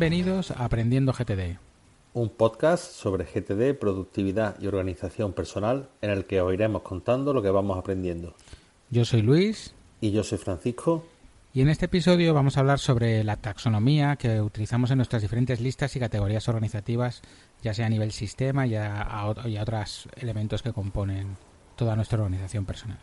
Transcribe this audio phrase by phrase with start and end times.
[0.00, 1.58] Bienvenidos a Aprendiendo GTD.
[2.14, 7.42] Un podcast sobre GTD, productividad y organización personal en el que os iremos contando lo
[7.42, 8.34] que vamos aprendiendo.
[8.88, 9.74] Yo soy Luis.
[10.00, 11.04] Y yo soy Francisco.
[11.52, 15.60] Y en este episodio vamos a hablar sobre la taxonomía que utilizamos en nuestras diferentes
[15.60, 17.20] listas y categorías organizativas,
[17.60, 21.36] ya sea a nivel sistema y a, a otros elementos que componen
[21.76, 23.00] toda nuestra organización personal.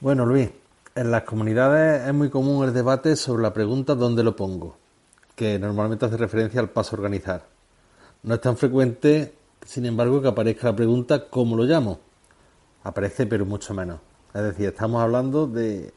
[0.00, 0.50] Bueno, Luis,
[0.96, 4.82] en las comunidades es muy común el debate sobre la pregunta ¿dónde lo pongo?
[5.34, 7.46] Que normalmente hace referencia al paso a organizar.
[8.22, 12.00] No es tan frecuente, sin embargo, que aparezca la pregunta ¿cómo lo llamo?
[12.82, 14.00] Aparece, pero mucho menos.
[14.34, 15.92] Es decir, estamos hablando de,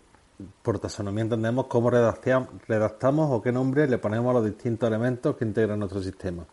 [0.62, 5.46] por taxonomía entendemos cómo redactamos o qué nombre le ponemos a los distintos elementos que
[5.46, 6.46] integran nuestro sistema.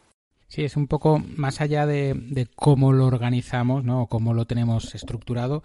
[0.49, 4.03] Sí, es un poco más allá de, cómo lo organizamos, ¿no?
[4.03, 5.63] O cómo lo tenemos estructurado.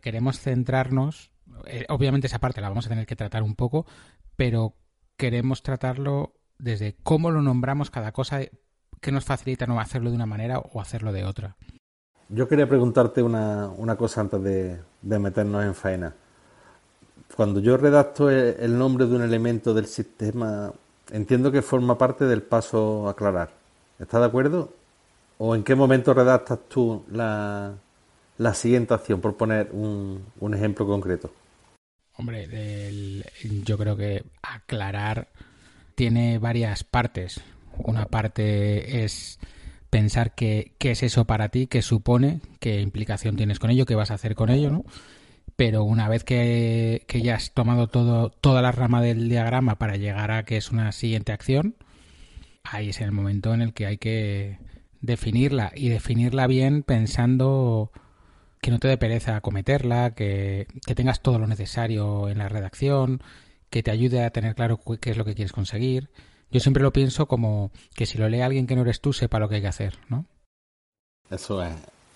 [0.00, 1.30] Queremos centrarnos,
[1.66, 3.86] eh, obviamente esa parte la vamos a tener que tratar un poco,
[4.36, 4.74] pero
[5.16, 8.40] queremos tratarlo desde cómo lo nombramos cada cosa
[9.00, 11.56] que nos facilita no hacerlo de una manera o hacerlo de otra.
[12.28, 16.14] Yo quería preguntarte una, una cosa antes de, meternos en faena.
[17.36, 20.72] Cuando yo redacto el, nombre de un elemento del sistema,
[21.10, 23.50] entiendo que forma parte del paso a aclarar.
[23.98, 24.72] ¿Estás de acuerdo?
[25.38, 27.74] ¿O en qué momento redactas tú la,
[28.38, 31.30] la siguiente acción, por poner un, un ejemplo concreto?
[32.16, 32.48] Hombre,
[33.64, 35.28] yo creo que aclarar
[35.96, 37.40] tiene varias partes.
[37.78, 39.40] Una parte es
[39.90, 43.96] pensar qué, qué es eso para ti, qué supone, qué implicación tienes con ello, qué
[43.96, 44.84] vas a hacer con ello, ¿no?
[45.56, 49.96] Pero una vez que, que ya has tomado todo, toda la rama del diagrama para
[49.96, 51.76] llegar a que es una siguiente acción,
[52.62, 54.58] ahí es el momento en el que hay que
[55.00, 57.90] definirla y definirla bien pensando
[58.60, 63.22] que no te dé pereza acometerla, que, que tengas todo lo necesario en la redacción,
[63.70, 66.10] que te ayude a tener claro qué es lo que quieres conseguir.
[66.50, 69.38] Yo siempre lo pienso como que si lo lee alguien que no eres tú, sepa
[69.38, 70.26] lo que hay que hacer, ¿no?
[71.28, 71.74] Eso es,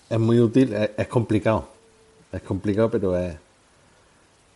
[0.09, 1.69] es muy útil, es, complicado.
[2.31, 3.35] Es complicado, pero es,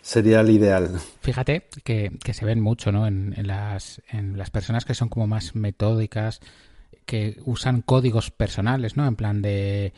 [0.02, 0.98] sería el ideal.
[1.22, 3.06] Fíjate que, se ven mucho, ¿no?
[3.06, 6.40] En, las, en las personas que son como más metódicas,
[7.06, 9.06] que usan códigos personales, ¿no?
[9.06, 9.94] En plan de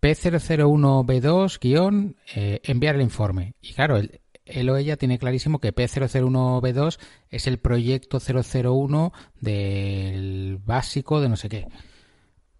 [0.00, 3.54] P001B2 guion eh, enviar el informe.
[3.60, 6.98] Y claro, el, él o ella tiene clarísimo que P001B2
[7.30, 11.66] es el proyecto 001 del básico de no sé qué.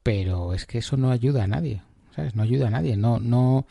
[0.03, 1.83] Pero es que eso no ayuda a nadie,
[2.15, 2.35] ¿sabes?
[2.35, 2.97] No ayuda a nadie.
[2.97, 3.67] No, no.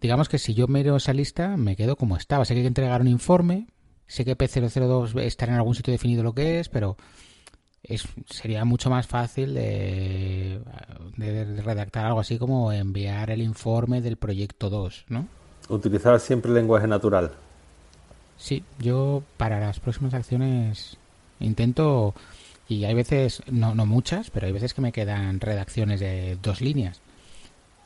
[0.00, 2.44] Digamos que si yo miro esa lista, me quedo como estaba.
[2.44, 3.68] Sé que hay que entregar un informe,
[4.06, 6.96] sé que P002 estará en algún sitio definido lo que es, pero
[7.82, 10.60] es, sería mucho más fácil de,
[11.64, 15.28] redactar algo así como enviar el informe del proyecto 2, ¿no?
[15.68, 17.32] Utilizar siempre el lenguaje natural.
[18.36, 20.96] Sí, yo para las próximas acciones
[21.40, 22.14] intento,
[22.68, 26.60] y hay veces, no, no muchas, pero hay veces que me quedan redacciones de dos
[26.60, 27.00] líneas.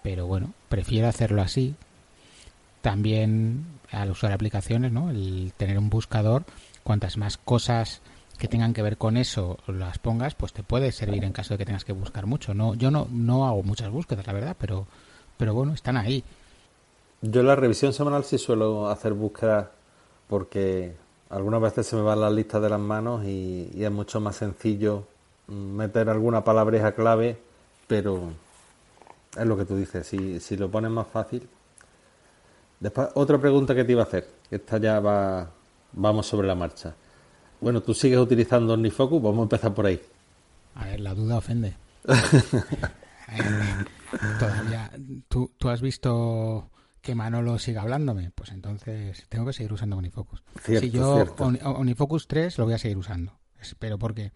[0.03, 1.75] Pero bueno, prefiero hacerlo así.
[2.81, 5.11] También al usar aplicaciones, ¿no?
[5.11, 6.45] El tener un buscador,
[6.83, 8.01] cuantas más cosas
[8.39, 11.59] que tengan que ver con eso las pongas, pues te puede servir en caso de
[11.59, 12.55] que tengas que buscar mucho.
[12.55, 14.87] No, yo no, no hago muchas búsquedas, la verdad, pero,
[15.37, 16.25] pero bueno, están ahí.
[17.21, 19.67] Yo en la revisión semanal sí suelo hacer búsquedas
[20.31, 20.95] porque
[21.29, 25.05] algunas veces se me van las listas de las manos y, es mucho más sencillo
[25.49, 27.37] meter alguna palabreja clave,
[27.89, 28.31] pero
[29.37, 31.49] es lo que tú dices, si, si lo pones más fácil.
[32.79, 35.51] Después, otra pregunta que te iba a hacer, esta ya va,
[35.93, 36.95] vamos sobre la marcha.
[37.61, 40.01] Bueno, tú sigues utilizando OmniFocus, vamos a empezar por ahí.
[40.77, 41.75] A ver, la duda ofende.
[44.39, 44.93] todavía,
[45.29, 46.71] ¿tú, ¿tú, has visto
[47.01, 50.43] que Manolo siga hablándome, pues entonces tengo que seguir usando OmniFocus.
[50.65, 53.39] si yo OmniFocus 3 lo voy a seguir usando,
[53.79, 54.33] pero porque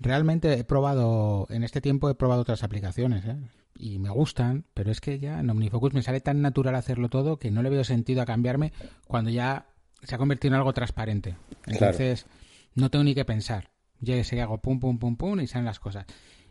[0.00, 3.36] realmente he probado, en este tiempo he probado otras aplicaciones, ¿eh?
[3.78, 7.38] y me gustan, pero es que ya en OmniFocus me sale tan natural hacerlo todo
[7.38, 8.72] que no le veo sentido a cambiarme
[9.06, 9.66] cuando ya
[10.02, 11.36] se ha convertido en algo transparente.
[11.66, 12.26] Entonces,
[12.74, 13.70] no tengo ni que pensar.
[14.00, 16.06] Ya sé hago pum, pum, pum, pum y salen las cosas.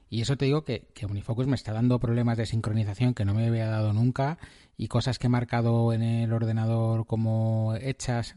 [0.09, 3.33] Y eso te digo que, que OmniFocus me está dando problemas de sincronización que no
[3.33, 4.37] me había dado nunca
[4.77, 8.35] y cosas que he marcado en el ordenador como hechas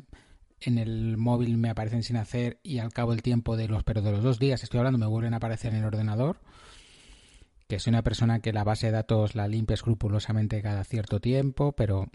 [0.60, 4.02] en el móvil me aparecen sin hacer y al cabo del tiempo de los pero
[4.02, 6.38] de los dos días estoy hablando me vuelven a aparecer en el ordenador
[7.66, 11.72] que soy una persona que la base de datos la limpia escrupulosamente cada cierto tiempo
[11.72, 12.10] pero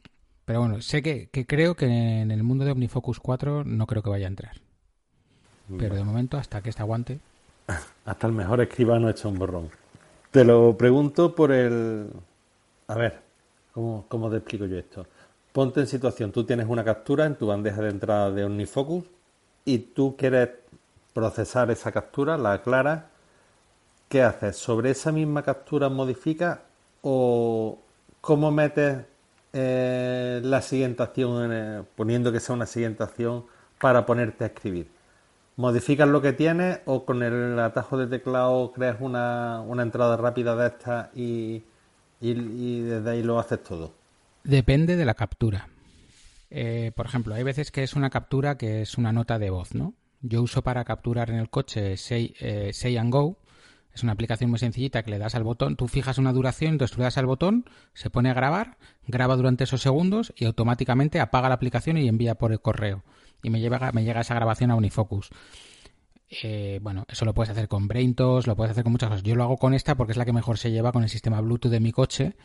[0.46, 4.04] pero bueno sé que, que creo que en el mundo de OmniFocus 4 no creo
[4.04, 4.62] que vaya a entrar.
[5.80, 7.20] Pero de momento hasta que este aguante
[8.06, 9.70] hasta el mejor escribano hecho un borrón.
[10.32, 12.10] Te lo pregunto por el...
[12.88, 13.20] A ver,
[13.74, 15.08] ¿cómo, ¿cómo te explico yo esto?
[15.52, 19.06] Ponte en situación, tú tienes una captura en tu bandeja de entrada de OmniFocus
[19.64, 20.50] y tú quieres
[21.14, 23.04] procesar esa captura, la aclaras.
[24.10, 24.58] ¿Qué haces?
[24.58, 26.64] ¿Sobre esa misma captura modifica
[27.02, 27.80] o
[28.22, 28.98] cómo metes
[29.54, 33.46] eh, la siguiente acción, poniendo que sea una siguiente acción
[33.80, 34.95] para ponerte a escribir?
[35.56, 40.56] Modificas lo que tienes o con el atajo de teclado creas una, una entrada rápida
[40.56, 41.64] de esta y,
[42.20, 43.94] y, desde ahí lo haces todo?
[44.44, 45.70] Depende de la captura.
[46.50, 49.74] Eh, por ejemplo, hay veces que es una captura que es una nota de voz,
[49.74, 49.94] ¿no?
[50.22, 53.38] Yo uso para capturar en el coche Say, eh, Say and Go.
[53.94, 56.98] Es una aplicación muy sencillita que le das al botón, tú fijas una duración, entonces
[56.98, 57.64] le das al botón,
[57.94, 62.36] se pone a grabar, graba durante esos segundos y automáticamente apaga la aplicación y envía
[62.36, 63.04] por el correo
[63.46, 65.30] y me, lleva, me llega esa grabación a Unifocus.
[66.42, 69.24] Eh, bueno, eso lo puedes hacer con BrainTos, lo puedes hacer con muchas cosas.
[69.24, 71.40] Yo lo hago con esta porque es la que mejor se lleva con el sistema
[71.42, 72.36] Bluetooth de mi coche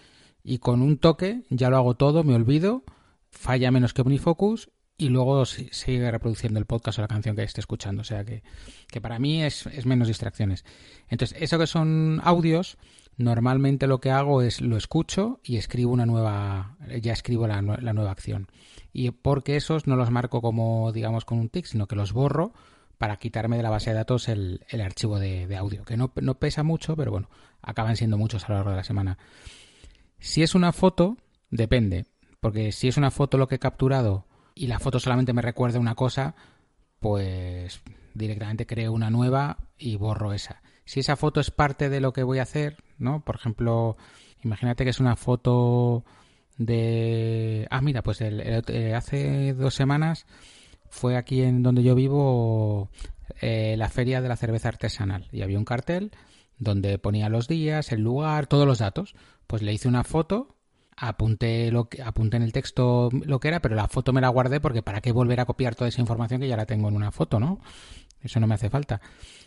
[0.45, 2.85] y con un toque ya lo hago todo, me olvido,
[3.31, 4.69] falla menos que Unifocus
[4.99, 8.03] y luego sigue reproduciendo el podcast o la canción que esté escuchando.
[8.03, 8.43] O sea que,
[8.89, 10.67] que para mí es, es, menos distracciones.
[11.09, 12.77] Entonces, eso que son audios,
[13.17, 17.95] normalmente lo que hago es lo escucho y escribo una nueva, ya escribo la, la
[17.95, 18.49] nueva acción
[18.93, 22.53] y porque esos no los marco como, digamos, con un tic, sino que los borro
[22.99, 26.35] para quitarme de la base de datos el, el archivo de, audio, que no, no,
[26.35, 27.31] pesa mucho, pero bueno,
[27.63, 29.19] acaban siendo muchos a lo largo de la semana.
[30.19, 31.17] Si es una foto,
[31.51, 32.05] depende,
[32.41, 35.79] porque si es una foto lo que he capturado y la foto solamente me recuerda
[35.79, 36.35] una cosa,
[36.99, 37.81] pues
[38.13, 40.63] directamente creo una nueva y borro esa.
[40.85, 43.25] Si esa foto es parte de lo que voy a hacer, ¿no?
[43.25, 43.97] Por ejemplo,
[44.43, 46.05] imagínate que es una foto
[46.61, 47.67] de...
[47.71, 50.27] Ah, mira, pues eh, hace dos semanas
[50.91, 52.91] fue aquí en donde yo vivo
[53.41, 56.11] eh, la feria de la cerveza artesanal y había un cartel
[56.59, 59.15] donde ponía los días, el lugar, todos los datos.
[59.47, 60.59] Pues le hice una foto,
[60.97, 64.29] apunté, lo que, apunté en el texto lo que era, pero la foto me la
[64.29, 66.97] guardé porque para qué volver a copiar toda esa información que ya la tengo en
[66.97, 67.59] una foto, ¿no?
[68.21, 69.01] Eso no me hace falta.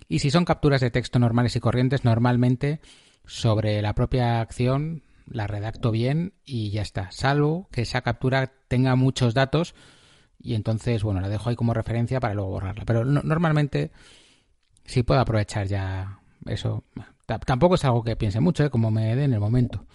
[0.10, 2.82] Y si son capturas de texto normales y corrientes, normalmente
[3.26, 7.12] sobre la propia acción la redacto bien y ya está.
[7.12, 9.76] Salvo que esa captura tenga muchos datos
[10.40, 12.84] y entonces, bueno, la dejo ahí como referencia para luego borrarla.
[12.86, 13.92] Pero normalmente
[14.86, 16.84] sí puedo aprovechar ya eso.
[17.46, 18.70] tampoco es algo que piense mucho, ¿eh?
[18.70, 19.86] como me dé en el momento.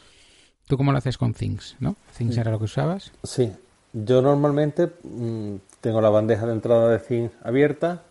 [0.67, 1.97] ¿Tú cómo lo haces con Things, no?
[2.17, 3.13] ¿Things era lo que usabas?
[3.23, 3.53] Sí.
[3.95, 8.03] Yo normalmente mm, tengo la bandeja de entrada de Things abierta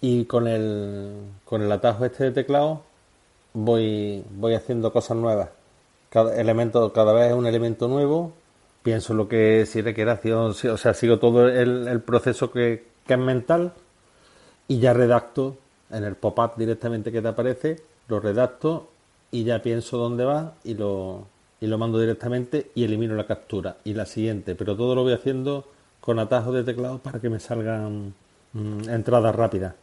[0.00, 1.12] y con el,
[1.44, 2.82] con el atajo este de teclado
[3.52, 5.50] voy, voy haciendo cosas nuevas
[6.12, 8.34] cada elemento, cada vez es un elemento nuevo,
[8.82, 13.72] pienso lo que si requiere acción, o sea, sigo todo el, proceso que, es mental
[14.68, 15.56] y ya redacto
[15.90, 17.76] en el pop-up directamente que te aparece,
[18.08, 18.90] lo redacto
[19.30, 21.24] y ya pienso dónde va y lo,
[21.62, 25.14] y lo mando directamente y elimino la captura y la siguiente, pero todo lo voy
[25.14, 25.64] haciendo
[26.02, 28.12] con atajos de teclado para que me salgan
[28.52, 29.74] mm, entradas rápidas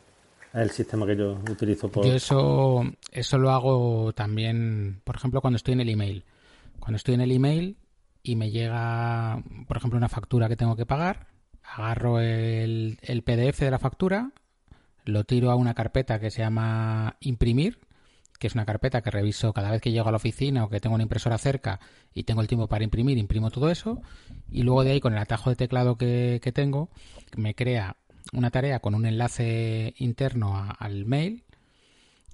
[0.53, 1.89] el sistema que yo utilizo.
[1.89, 2.05] Por...
[2.05, 6.23] Yo eso, eso lo hago también, por ejemplo, cuando estoy en el email.
[6.79, 7.77] Cuando estoy en el email
[8.23, 11.27] y me llega, por ejemplo, una factura que tengo que pagar,
[11.63, 14.31] agarro el, el PDF de la factura,
[15.05, 17.79] lo tiro a una carpeta que se llama imprimir,
[18.39, 20.79] que es una carpeta que reviso cada vez que llego a la oficina o que
[20.79, 21.79] tengo una impresora cerca
[22.13, 24.01] y tengo el tiempo para imprimir, imprimo todo eso
[24.49, 26.89] y luego de ahí con el atajo de teclado que, que tengo
[27.35, 27.97] me crea
[28.33, 31.43] una tarea con un enlace interno al mail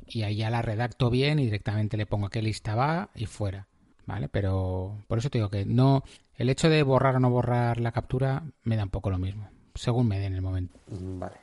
[0.07, 3.25] y ahí ya la redacto bien y directamente le pongo a qué lista va y
[3.25, 3.67] fuera.
[4.05, 4.29] ¿Vale?
[4.29, 6.03] Pero por eso te digo que no.
[6.37, 9.49] El hecho de borrar o no borrar la captura me da un poco lo mismo,
[9.73, 10.77] según me dé en el momento.
[10.87, 11.37] Vale.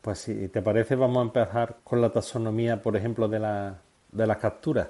[0.00, 4.26] Pues si te parece, vamos a empezar con la taxonomía, por ejemplo, de, la, de
[4.26, 4.88] las capturas.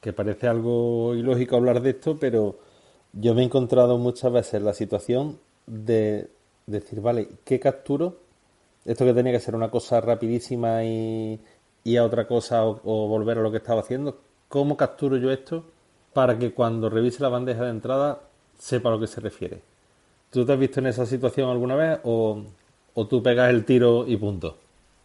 [0.00, 2.58] Que parece algo ilógico hablar de esto, pero
[3.12, 6.30] yo me he encontrado muchas veces la situación de
[6.66, 8.25] decir, vale, ¿qué capturo?
[8.86, 11.40] Esto que tenía que ser una cosa rapidísima y,
[11.96, 15.64] a otra cosa o, volver a lo que estaba haciendo, ¿cómo capturo yo esto
[16.12, 18.20] para que cuando revise la bandeja de entrada
[18.58, 19.60] sepa a lo que se refiere?
[20.30, 22.44] ¿Tú te has visto en esa situación alguna vez o,
[22.94, 24.58] o tú pegas el tiro y punto?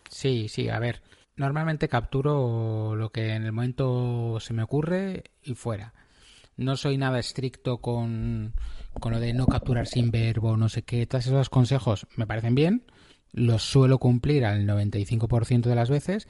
[0.10, 1.02] Sí, sí, a ver,
[1.36, 5.94] normalmente capturo lo que en el momento se me ocurre y fuera.
[6.58, 8.54] No soy nada estricto con,
[9.00, 11.08] con lo de no capturar sin verbo, no sé qué.
[11.08, 12.84] Todos esos consejos me parecen bien.
[13.34, 16.28] Los suelo cumplir al 95% de las veces,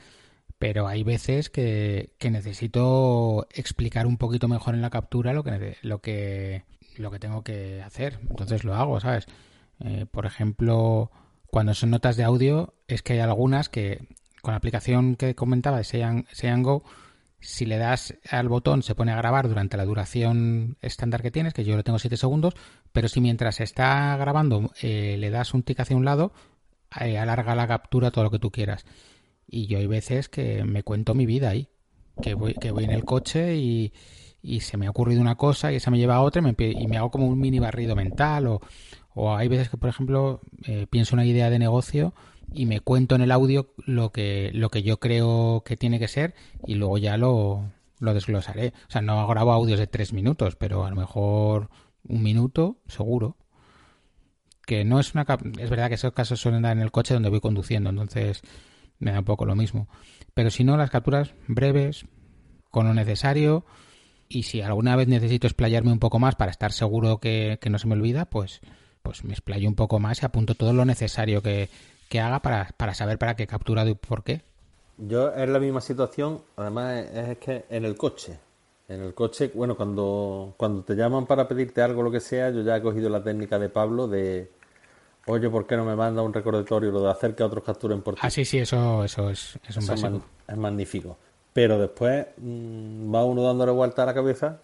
[0.60, 5.78] pero hay veces que, que, necesito explicar un poquito mejor en la captura lo que,
[5.82, 6.66] lo que,
[6.98, 8.20] lo que tengo que hacer.
[8.30, 9.26] Entonces lo hago, ¿sabes?
[9.84, 11.12] Eh, por ejemplo,
[11.48, 14.08] cuando son notas de audio, es que hay algunas que
[14.42, 16.84] con la aplicación que comentaba de Sean, Go,
[17.40, 21.54] si le das al botón se pone a grabar durante la duración estándar que tienes,
[21.54, 22.54] que yo lo tengo 7 segundos,
[22.92, 26.34] pero si mientras está grabando eh, le das un tic hacia un lado,
[26.92, 28.86] alarga la captura todo lo que tú quieras.
[29.48, 31.68] Y yo hay veces que me cuento mi vida ahí,
[32.22, 33.94] que voy, que voy en el coche y,
[34.42, 36.56] y se me ha ocurrido una cosa y esa me lleva a otra y me,
[36.70, 38.62] y me hago como un mini barrido mental o,
[39.14, 42.14] o hay veces que, por ejemplo, eh, pienso una idea de negocio
[42.54, 46.08] y me cuento en el audio lo que, lo que yo creo que tiene que
[46.08, 46.34] ser
[46.66, 48.74] y luego ya lo, lo desglosaré.
[48.88, 51.70] O sea, no grabo audios de tres minutos, pero a lo mejor
[52.08, 53.38] un minuto, seguro.
[54.66, 55.26] Que no es una...
[55.60, 58.42] Es verdad que esos casos suelen dar en el coche donde voy conduciendo, entonces
[59.00, 59.88] me da un poco lo mismo.
[60.34, 62.06] Pero si no, las capturas breves,
[62.70, 63.66] con lo necesario,
[64.30, 67.80] y si alguna vez necesito explayarme un poco más para estar seguro que, que no
[67.80, 68.62] se me olvida, pues,
[69.02, 71.70] pues me explayo un poco más y apunto todo lo necesario que,
[72.08, 74.44] que haga para, para saber para qué he capturado y por qué.
[74.98, 78.38] Yo es la misma situación, además es, que en el coche.
[78.92, 82.62] En el coche, bueno, cuando, cuando te llaman para pedirte algo, lo que sea, yo
[82.62, 84.52] ya he cogido la técnica de Pablo de,
[85.28, 88.16] oye, ¿por qué no me manda un recordatorio lo de hacer que otros capturen por
[88.16, 88.22] ti?
[88.24, 90.22] Ah, sí, sí, eso, eso es, es un básico.
[90.48, 91.18] Es, magnífico.
[91.54, 94.60] Pero después mm, va uno dándole vuelta a la cabeza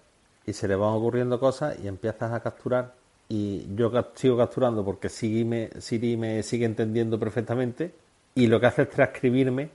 [0.46, 2.93] y se le van ocurriendo cosas y empiezas a capturar
[3.29, 5.69] y yo sigo capturando porque Siri me,
[6.17, 7.93] me sigue entendiendo perfectamente
[8.36, 9.69] y lo que hace es transcribirme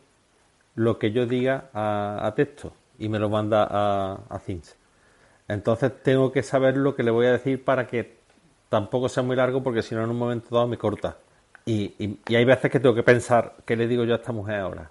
[0.74, 4.40] lo que yo diga a, texto y me lo manda a, a
[5.48, 8.18] Entonces tengo que saber lo que le voy a decir para que
[8.68, 11.18] tampoco sea muy largo porque si no en un momento dado me corta.
[11.64, 14.56] Y, y, hay veces que tengo que pensar qué le digo yo a esta mujer
[14.56, 14.90] ahora.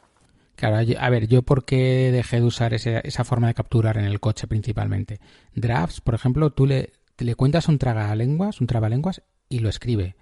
[0.56, 4.20] Claro, a ver, yo por qué dejé de usar esa forma de capturar en el
[4.20, 5.20] coche principalmente.
[5.56, 10.16] Drafts, por ejemplo, tú le, le cuentas un tragalenguas, un trabalenguas y lo escribe.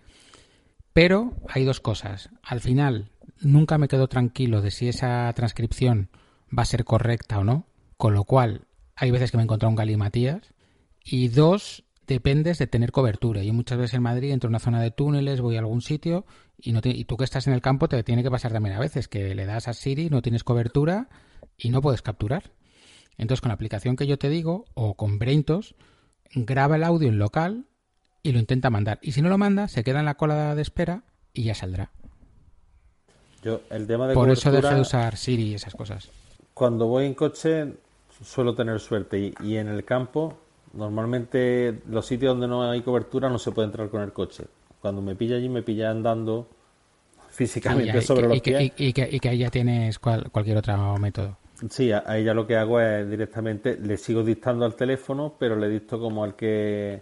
[0.93, 2.29] Pero hay dos cosas.
[2.41, 6.09] Al final, nunca me quedo tranquilo de si esa transcripción
[6.57, 7.65] va a ser correcta o no,
[7.99, 8.61] con lo cual
[8.95, 10.53] hay veces que me he encontrado un galimatías.
[11.03, 13.43] Y dos, dependes de tener cobertura.
[13.43, 16.25] Yo muchas veces en Madrid entro a una zona de túneles, voy a algún sitio
[16.57, 18.79] y, no y tú que estás en el campo te tiene que pasar también a
[18.79, 21.09] veces que le das a Siri, no tienes cobertura
[21.57, 22.53] y no puedes capturar.
[23.17, 25.75] Entonces con la aplicación que yo te digo o con Braintos
[26.33, 27.65] graba el audio en local
[28.23, 28.99] y lo intenta mandar.
[29.01, 31.03] Y si no lo manda, se queda en la cola de espera
[31.33, 31.91] y ya saldrá.
[33.43, 36.09] Yo, el tema de Por eso dejé de usar Siri y esas cosas.
[36.53, 37.73] Cuando voy en coche
[38.21, 40.37] suelo tener suerte y, en el campo
[40.73, 44.45] normalmente los sitios donde no hay cobertura no se puede entrar con el coche.
[44.81, 46.47] Cuando me pilla allí me pilla andando
[47.29, 48.71] físicamente sobre los pies.
[48.77, 51.37] Y, que, y, que, ahí ya tienes cualquier otro método.
[51.69, 55.67] Sí, ahí ya lo que hago es directamente, le sigo dictando al teléfono, pero le
[55.67, 57.01] dicto como al que...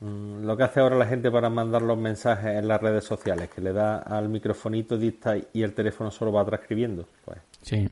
[0.00, 3.50] Mm, lo que hace ahora la gente para mandar los mensajes en las redes sociales,
[3.50, 7.08] que le da al microfonito, dicta y el teléfono solo va transcribiendo.
[7.24, 7.38] Pues.
[7.62, 7.88] Sí.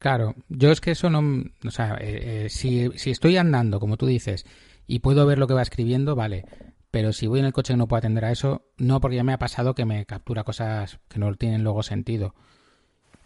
[0.00, 1.44] Claro, yo es que eso no...
[1.64, 4.46] O sea, eh, eh, si, si estoy andando, como tú dices,
[4.86, 6.46] y puedo ver lo que va escribiendo, vale.
[6.90, 9.24] Pero si voy en el coche y no puedo atender a eso, no, porque ya
[9.24, 12.34] me ha pasado que me captura cosas que no tienen luego sentido.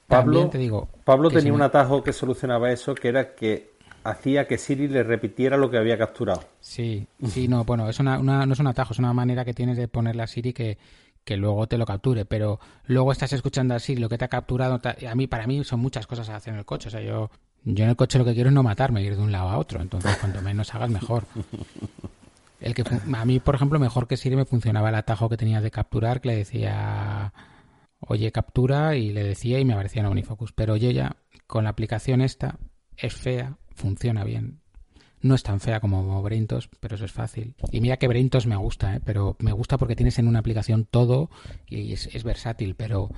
[0.09, 3.71] Pablo, te digo Pablo tenía un atajo que solucionaba eso, que era que
[4.02, 6.43] hacía que Siri le repitiera lo que había capturado.
[6.61, 9.78] Sí, sí, no, bueno, es una, no es un atajo, es una manera que tienes
[9.78, 10.76] de ponerle a Siri que,
[11.25, 14.28] que luego te lo capture, pero luego estás escuchando a Siri lo que te ha
[14.28, 14.81] capturado.
[14.85, 16.88] A mí, para mí, son muchas cosas a hacer en el coche.
[16.88, 17.31] O sea, yo,
[17.64, 19.59] yo en el coche lo que quiero es no matarme, ir de un lado a
[19.59, 19.81] otro.
[19.81, 21.25] Entonces, cuanto menos hagas, mejor.
[22.61, 25.61] El que, a mí, por ejemplo, mejor que Siri me funcionaba el atajo que tenía
[25.61, 27.33] de capturar, que le decía
[28.09, 30.52] oye captura y le decía y me aparecía en Unifocus.
[30.52, 31.16] Pero yo ya,
[31.47, 32.59] con la aplicación esta,
[32.97, 34.61] es fea, funciona bien.
[35.25, 37.54] No es tan fea como Braintos, pero eso es fácil.
[37.73, 39.00] Y mira que Braintos me gusta, ¿eh?
[39.02, 41.31] pero me gusta porque tienes en una aplicación todo
[41.66, 43.09] y es, versátil, pero,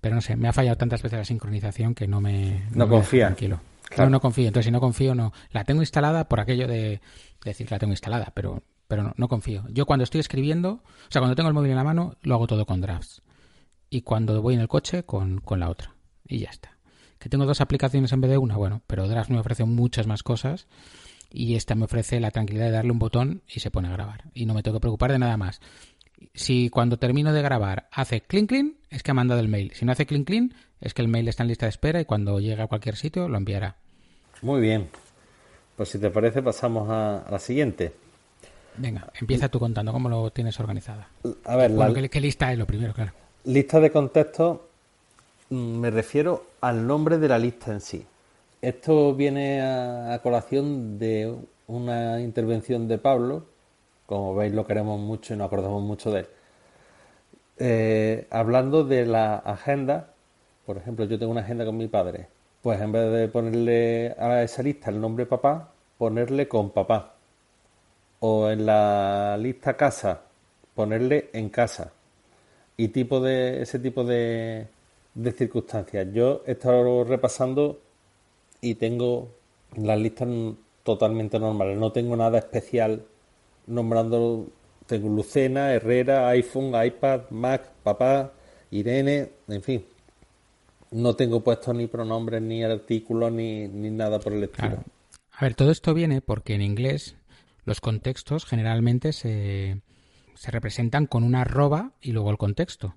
[0.00, 2.62] Pero no sé, me ha fallado tantas veces la sincronización que no me...
[2.70, 3.26] No, confía.
[3.26, 3.60] Tranquilo.
[3.98, 4.46] No, no confío.
[4.46, 5.34] Entonces, si no confío, no.
[5.50, 7.02] La tengo instalada por aquello de,
[7.44, 9.64] decir que la tengo instalada, pero, pero no, no confío.
[9.68, 12.46] Yo cuando estoy escribiendo, o sea, cuando tengo el móvil en la mano, lo hago
[12.46, 13.20] todo con drafts.
[13.90, 15.94] Y cuando voy en el coche, con, con la otra.
[16.26, 16.78] Y ya está.
[17.18, 20.22] Que tengo dos aplicaciones en vez de una, bueno, pero Drafts me ofrece muchas más
[20.22, 20.66] cosas
[21.34, 24.22] y esta me ofrece la tranquilidad de darle un botón y se pone a grabar.
[24.34, 25.60] Y no me tengo que preocupar de nada más.
[26.32, 29.72] Si cuando termino de grabar hace clink clink, es que ha mandado el mail.
[29.74, 32.04] Si no hace clink clink, es que el mail está en lista de espera y
[32.04, 33.76] cuando llegue a cualquier sitio lo enviará.
[34.42, 34.88] Muy bien.
[35.76, 37.92] Pues si te parece, pasamos a, la siguiente.
[38.76, 41.08] Venga, empieza tú contando cómo lo tienes organizada.
[41.44, 41.72] A ver,
[42.10, 42.94] ¿qué, lista es lo primero?
[42.94, 43.12] Claro.
[43.44, 44.68] Lista de contexto,
[45.50, 48.06] mm, me refiero al nombre de la lista en sí.
[48.64, 53.44] Esto viene a, colación de una intervención de Pablo,
[54.06, 56.26] como veis lo queremos mucho y nos acordamos mucho de él.
[57.58, 60.14] Eh, hablando de la agenda,
[60.64, 62.28] por ejemplo, yo tengo una agenda con mi padre,
[62.62, 67.16] pues en vez de ponerle a esa lista el nombre papá, ponerle con papá.
[68.20, 70.22] O en la lista casa,
[70.74, 71.92] ponerle en casa.
[72.78, 74.66] Y tipo de ese tipo de,
[75.12, 76.08] de circunstancias.
[76.14, 77.84] Yo he estado repasando
[78.64, 79.28] y tengo
[79.76, 80.28] las listas
[80.82, 81.78] totalmente normales.
[81.78, 83.04] No tengo nada especial
[83.66, 84.46] nombrando.
[84.86, 88.32] Tengo Lucena, Herrera, iPhone, iPad, Mac, papá,
[88.70, 89.84] Irene, en fin.
[90.90, 94.84] No tengo puesto ni pronombres, ni artículos, ni, ni nada por el estilo.
[95.30, 97.16] A ver, todo esto viene porque en inglés
[97.64, 99.80] los contextos generalmente se,
[100.34, 102.96] se representan con una arroba y luego el contexto.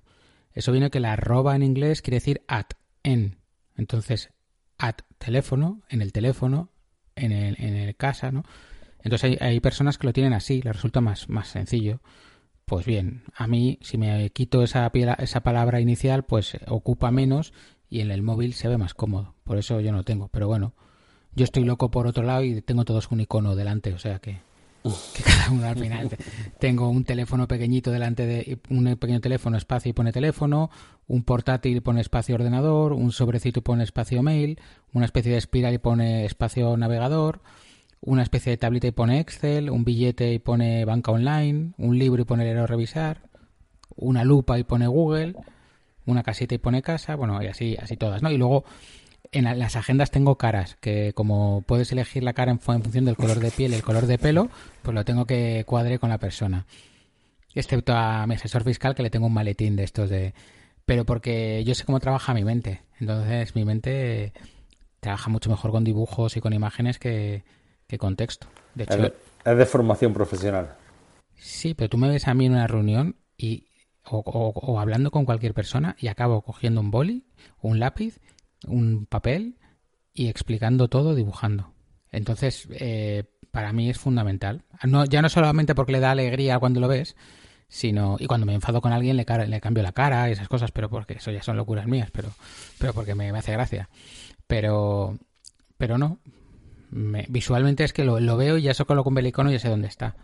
[0.52, 2.66] Eso viene que la arroba en inglés quiere decir at,
[3.02, 3.38] en.
[3.76, 4.30] Entonces,
[4.78, 6.70] at teléfono, en el teléfono,
[7.16, 8.44] en el, en el casa, ¿no?
[9.02, 12.00] Entonces hay, hay, personas que lo tienen así, les resulta más, más sencillo.
[12.64, 17.52] Pues bien, a mí si me quito esa, esa palabra inicial, pues ocupa menos
[17.88, 19.34] y en el móvil se ve más cómodo.
[19.44, 20.28] Por eso yo no lo tengo.
[20.28, 20.74] Pero bueno,
[21.34, 24.40] yo estoy loco por otro lado y tengo todos un icono delante, o sea que
[25.14, 26.08] que cada uno al final
[26.60, 30.70] tengo un teléfono pequeñito delante de un pequeño teléfono espacio y pone teléfono
[31.08, 34.60] un portátil pone espacio ordenador un sobrecito pone espacio mail
[34.92, 37.40] una especie de espiral y pone espacio navegador
[38.00, 42.22] una especie de tableta y pone Excel un billete y pone banca online un libro
[42.22, 43.22] y pone leer o revisar
[43.96, 45.34] una lupa y pone Google
[46.06, 48.64] una casita y pone casa bueno y así así todas no y luego
[49.32, 53.40] en las agendas tengo caras, que como puedes elegir la cara en, función del color
[53.40, 54.48] de piel y el color de pelo,
[54.82, 56.66] pues lo tengo que cuadre con la persona.
[57.54, 60.34] Excepto a mi asesor fiscal que le tengo un maletín de estos de...
[60.88, 62.80] Pero porque yo sé cómo trabaja mi mente.
[62.98, 64.32] Entonces mi mente
[65.00, 67.44] trabaja mucho mejor con dibujos y con imágenes que,
[67.98, 68.48] con texto.
[68.74, 69.12] De hecho,
[69.44, 70.76] es de, formación profesional.
[71.34, 73.66] Sí, pero tú me ves a mí en una reunión y
[74.04, 77.26] o, o hablando con cualquier persona y acabo cogiendo un boli,
[77.60, 78.18] un lápiz
[78.66, 79.58] un papel
[80.14, 81.74] y explicando todo dibujando.
[82.10, 84.64] Entonces, eh, para mí es fundamental.
[84.84, 87.14] No, ya no solamente porque le da alegría cuando lo ves,
[87.68, 90.88] sino y cuando me enfado con alguien le, cambio la cara y esas cosas, pero
[90.88, 92.30] porque eso ya son locuras mías, pero,
[92.78, 93.88] pero porque me, hace gracia.
[94.46, 95.16] Pero,
[95.76, 96.18] pero no.
[96.90, 99.68] visualmente es que lo, lo, veo y ya solo con el icono y ya sé
[99.68, 100.16] dónde está.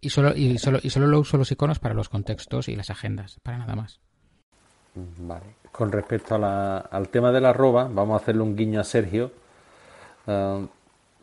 [0.00, 2.90] Y solo, y, solo, y solo lo uso los iconos para los contextos y las
[2.90, 4.00] agendas, para nada más.
[4.94, 9.30] Vale con respecto al tema de la arroba, vamos a hacerle un guiño a Sergio.
[10.26, 10.66] Eh,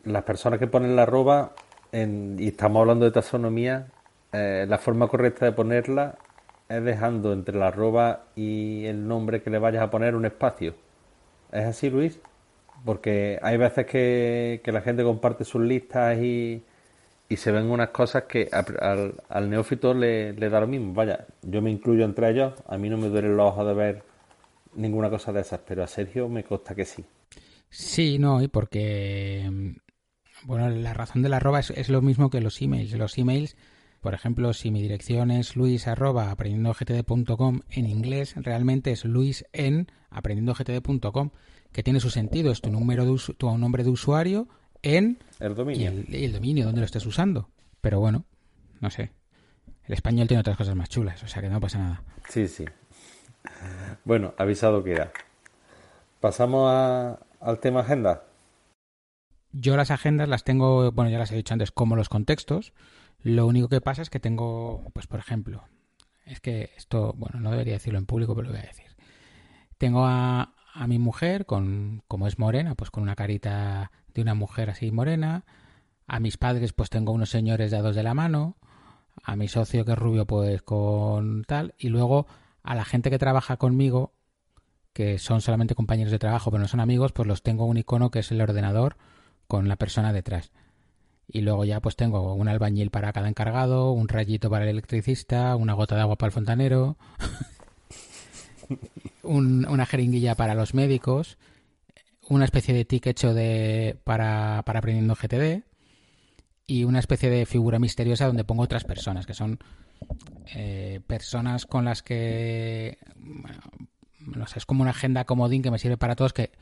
[0.04, 1.50] las personas que ponen la arroba,
[1.92, 3.88] y estamos hablando de taxonomía,
[4.34, 6.18] eh, la forma correcta de ponerla
[6.68, 10.74] es dejando entre la arroba y el nombre que le vayas a poner un espacio.
[11.52, 12.20] ¿Es así, Luis?
[12.84, 16.62] Porque hay veces que, que la gente comparte sus listas y,
[17.28, 20.92] y se ven unas cosas que al, neófito le, le, da lo mismo.
[20.92, 24.02] Vaya, yo me incluyo entre ellos, a mí no me duele los ojos de ver
[24.74, 27.04] ninguna cosa de esas, pero a Sergio me consta que sí.
[27.70, 32.40] Sí, no, y porque, mm, bueno, la razón de la arroba es, lo mismo que
[32.40, 32.92] los emails.
[32.92, 33.56] Los emails,
[34.04, 39.90] por ejemplo, si mi dirección es luis arroba aprendiendogtd.com en inglés, realmente es luis en
[40.10, 41.30] aprendiendogtd.com,
[41.72, 44.46] que tiene su sentido, es tu número de tu nombre de usuario
[44.82, 45.90] en el dominio.
[46.06, 47.48] Y el, dominio donde lo estés usando.
[47.80, 48.26] Pero bueno,
[48.78, 49.10] no sé.
[49.84, 52.02] El español tiene otras cosas más chulas, o sea que no pasa nada.
[52.28, 52.66] Sí, sí,
[54.04, 55.12] bueno, avisado queda.
[56.20, 56.70] Pasamos
[57.40, 58.24] al tema agenda.
[59.52, 62.74] Yo las agendas las tengo, bueno, ya las he dicho antes, como los contextos.
[63.24, 65.64] Lo único que pasa es que tengo, pues por ejemplo,
[66.26, 68.94] es que esto, bueno, no debería decirlo en público, pero lo voy a decir.
[69.78, 74.34] Tengo a, a mi mujer, con, como es morena, pues con una carita de una
[74.34, 75.46] mujer así morena.
[76.06, 78.58] A mis padres, pues tengo unos señores dados de la mano.
[79.22, 81.74] A mi socio que es rubio, pues con tal.
[81.78, 82.26] Y luego
[82.62, 84.12] a la gente que trabaja conmigo
[84.92, 88.10] que son solamente compañeros de trabajo, pero no son amigos, pues los tengo un icono
[88.10, 88.96] que es el ordenador
[89.48, 90.52] con la persona detrás.
[91.26, 95.56] Y luego ya pues tengo un albañil para cada encargado, un rayito para el electricista,
[95.56, 96.98] una gota de agua para el fontanero,
[99.22, 101.38] una jeringuilla para los médicos,
[102.28, 105.62] una especie de tic hecho de, para, para aprendiendo GTD
[106.66, 109.58] y una especie de figura misteriosa donde pongo otras personas, que son
[110.54, 112.98] eh, personas con las que,
[114.20, 116.52] no sé, es como una agenda comodín que me sirve para todos que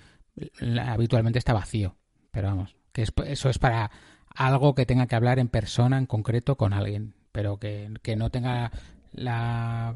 [0.81, 1.97] habitualmente está vacío,
[2.31, 3.91] pero vamos, que eso es para
[4.35, 8.71] algo que tenga que hablar en persona, en concreto, con alguien, pero que, no tenga
[9.13, 9.95] la,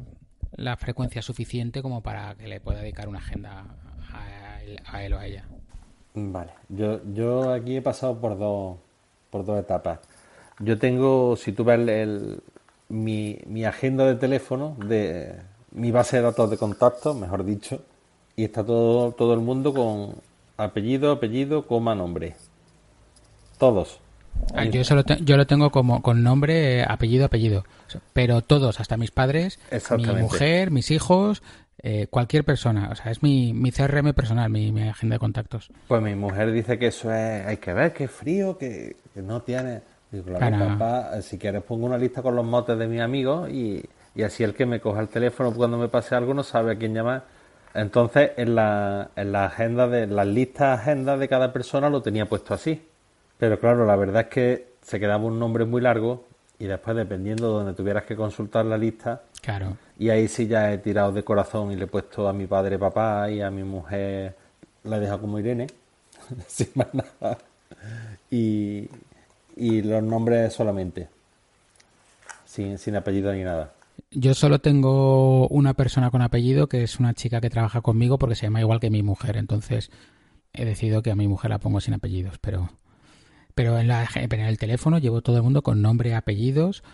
[0.57, 3.65] la, frecuencia suficiente como para que le pueda dedicar una agenda
[4.87, 5.45] a él, o a ella.
[6.15, 8.79] Vale, yo, yo aquí he pasado por dos,
[9.31, 10.01] por dos etapas.
[10.59, 12.43] Yo tengo, si tú ves el,
[12.89, 15.35] mi, mi agenda de teléfono, de
[15.73, 17.83] mi base de datos de contacto, mejor dicho,
[18.35, 20.15] y está todo, todo el mundo con
[20.57, 22.35] apellido, apellido, coma, nombre.
[23.59, 24.01] Todos.
[24.55, 27.65] Ah, yo, solo yo lo tengo como con nombre, apellido, apellido.
[28.13, 29.59] Pero todos, hasta mis padres,
[29.97, 31.43] mi mujer, mis hijos,
[31.83, 32.89] eh, cualquier persona.
[32.91, 35.71] O sea, es mi, mi CRM personal, mi, agenda de contactos.
[35.89, 39.43] Pues mi mujer dice que eso es, hay que ver, que es frío, que, no
[39.43, 39.83] tiene...
[40.11, 44.23] Digo, papá, si quieres pongo una lista con los motes de mis amigos y, y
[44.23, 46.95] así el que me coja el teléfono cuando me pase algo no sabe a quién
[46.95, 47.25] llamar.
[47.75, 52.27] Entonces, en la, en la agenda de las listas agenda de cada persona lo tenía
[52.27, 52.83] puesto así.
[53.39, 56.25] Pero claro, la verdad es que se quedaba un nombre muy largo
[56.59, 59.23] y después dependiendo de donde tuvieras que consultar la lista.
[59.43, 59.77] Claro.
[59.99, 62.79] Y ahí sí ya he tirado de corazón y le he puesto a mi padre
[62.79, 64.37] papá y a mi mujer
[64.85, 65.67] la he dejado como Irene,
[66.47, 67.39] sin más nada.
[68.31, 68.89] Y,
[69.57, 71.09] y los nombres solamente,
[72.45, 73.73] sin, sin apellido ni nada.
[74.11, 78.35] Yo solo tengo una persona con apellido que es una chica que trabaja conmigo porque
[78.35, 79.91] se llama igual que mi mujer, entonces
[80.53, 82.71] he decidido que a mi mujer la pongo sin apellidos, pero
[83.57, 86.85] pero en, la, el teléfono llevo todo el mundo con nombre, apellidos.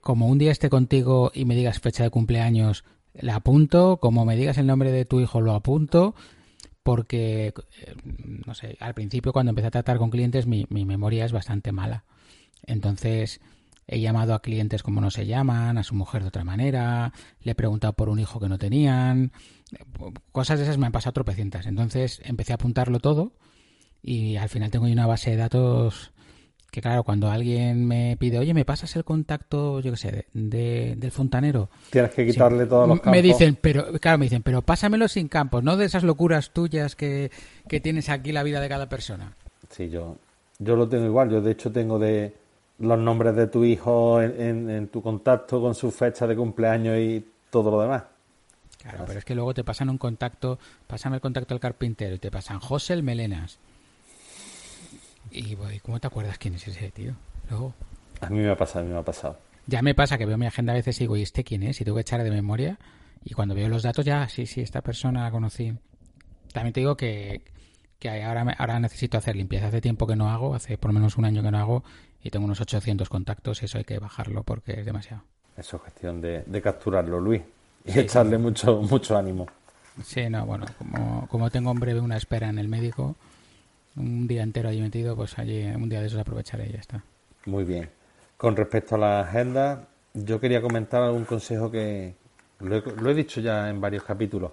[0.00, 3.96] Como un día esté contigo y me digas fecha de cumpleaños, la apunto.
[3.96, 6.14] Como me digas el nombre de tu hijo, lo apunto.
[6.84, 7.94] Porque, eh,
[8.46, 11.72] no sé, al principio cuando empecé a tratar con clientes mi, mi memoria es bastante
[11.72, 12.04] mala.
[12.64, 13.40] Entonces,
[13.88, 17.50] he llamado a clientes como no se llaman, a su mujer de otra manera, le
[17.50, 19.32] he preguntado por un hijo que no tenían,
[20.30, 21.66] cosas de esas me han pasado tropecientas.
[21.66, 23.32] Entonces empecé a apuntarlo todo
[24.02, 26.12] y al final tengo una base de datos
[26.72, 30.94] que claro, cuando alguien me pide, oye, ¿me pasas el contacto, yo qué sé, de,
[30.96, 31.68] del fontanero?
[31.90, 33.12] Tienes que quitarle todos los campos.
[33.12, 36.96] Me dicen, pero, claro, me dicen, pero pásamelo sin campos, no de esas locuras tuyas
[36.96, 37.30] que,
[37.82, 39.36] tienes aquí la vida de cada persona.
[39.68, 40.16] Sí, yo,
[40.58, 42.34] yo lo tengo igual, yo de hecho tengo de
[42.78, 47.22] los nombres de tu hijo en, en, tu contacto con su fecha de cumpleaños y
[47.50, 48.04] todo lo demás.
[48.80, 52.18] Claro, pero es que luego te pasan un contacto, pásame el contacto al carpintero y
[52.18, 53.58] te pasan José el Melenas
[55.32, 57.14] y voy, ¿cómo te acuerdas quién es ese tío?
[57.48, 57.74] Luego.
[58.20, 59.36] A mí me ha pasado, a mí me ha pasado.
[59.66, 61.80] Ya me pasa que veo mi agenda a veces y digo, ¿y este quién es?
[61.80, 62.78] Y tengo que echar de memoria.
[63.24, 65.72] Y cuando veo los datos, ya, sí, sí, esta persona la conocí.
[66.52, 67.42] También te digo que,
[67.98, 69.68] que ahora, ahora necesito hacer limpieza.
[69.68, 71.84] Hace tiempo que no hago, hace por lo menos un año que no hago,
[72.22, 73.62] y tengo unos 800 contactos.
[73.62, 75.22] Eso hay que bajarlo porque es demasiado.
[75.56, 77.42] Eso es cuestión de, capturarlo, Luis.
[77.84, 79.46] Y echarle mucho, mucho ánimo.
[80.02, 83.14] Sí, no, bueno, como, como tengo en breve una espera en el médico,
[83.96, 87.04] un día entero allí metido, pues allí un día de esos aprovecharé y ya está.
[87.46, 87.90] Muy bien.
[88.36, 92.14] Con respecto a la agenda, yo quería comentar algún consejo que
[92.60, 94.52] lo he, dicho ya en varios capítulos,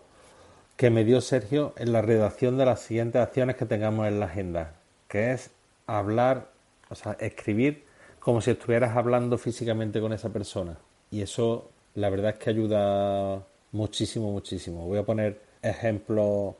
[0.75, 4.25] que me dio Sergio en la redacción de las siguientes acciones que tengamos en la
[4.25, 4.73] agenda,
[5.07, 5.51] que es
[5.85, 6.51] hablar,
[6.89, 7.85] o sea, escribir
[8.19, 10.77] como si estuvieras hablando físicamente con esa persona.
[11.11, 14.85] Y eso, la verdad es que ayuda muchísimo, muchísimo.
[14.85, 16.55] Voy a poner ejemplos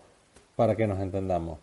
[0.55, 1.59] para que nos entendamos.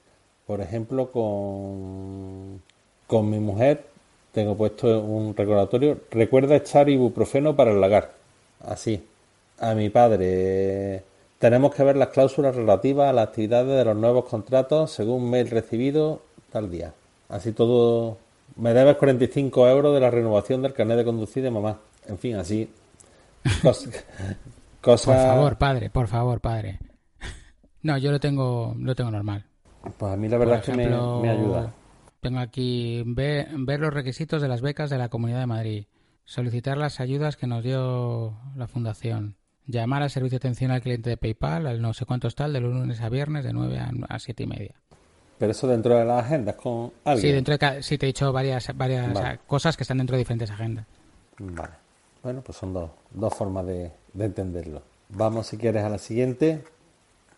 [0.46, 2.62] Por ejemplo, con,
[3.06, 3.84] con mi mujer
[4.32, 5.98] tengo puesto un recordatorio.
[6.10, 8.12] Recuerda echar ibuprofeno para el lagar.
[8.60, 9.02] Así.
[9.58, 11.02] A mi padre.
[11.38, 15.50] Tenemos que ver las cláusulas relativas a las actividades de los nuevos contratos según mail
[15.50, 16.92] recibido tal día.
[17.28, 18.18] Así todo.
[18.56, 21.78] Me debes 45 euros de la renovación del carnet de conducir de mamá.
[22.06, 22.70] En fin, así.
[24.82, 26.78] Por favor, padre, por favor, padre.
[27.82, 29.45] No, yo lo tengo, lo tengo normal.
[29.98, 31.72] Pues a mí la verdad es que me, ayuda.
[32.20, 35.86] Tengo aquí ver, los requisitos de las becas de la Comunidad de Madrid,
[36.24, 41.10] solicitar las ayudas que nos dio la Fundación, llamar al servicio de atención al cliente
[41.10, 44.42] de PayPal, al no sé cuántos tal, de lunes a viernes de 9 a, 7
[44.42, 44.74] y media.
[45.38, 47.22] Pero eso dentro de las agendas con alguien.
[47.22, 50.50] Sí, dentro de sí te he dicho varias, varias cosas que están dentro de diferentes
[50.50, 50.86] agendas.
[51.38, 51.74] Vale.
[52.22, 54.82] Bueno, pues son dos, dos formas de, de entenderlo.
[55.10, 56.64] Vamos, si quieres, a la siguiente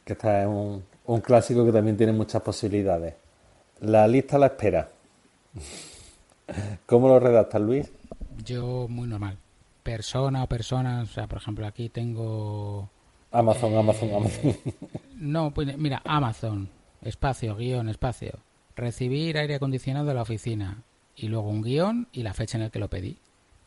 [0.09, 3.15] que esta es un, un clásico que también tiene muchas posibilidades.
[3.81, 4.91] La lista a la espera.
[6.87, 7.91] ¿Cómo lo redactas, Luis?
[8.45, 9.39] Yo muy normal.
[9.83, 12.91] Persona o personas, o sea, por ejemplo, aquí tengo...
[13.33, 14.57] Amazon, Amazon, Amazon.
[15.17, 16.69] No, pues mira, Amazon,
[17.03, 18.39] espacio, guion, espacio.
[18.77, 20.83] Recibir aire acondicionado de la oficina.
[21.17, 23.19] Y luego un guion y la fecha en la que lo pedí.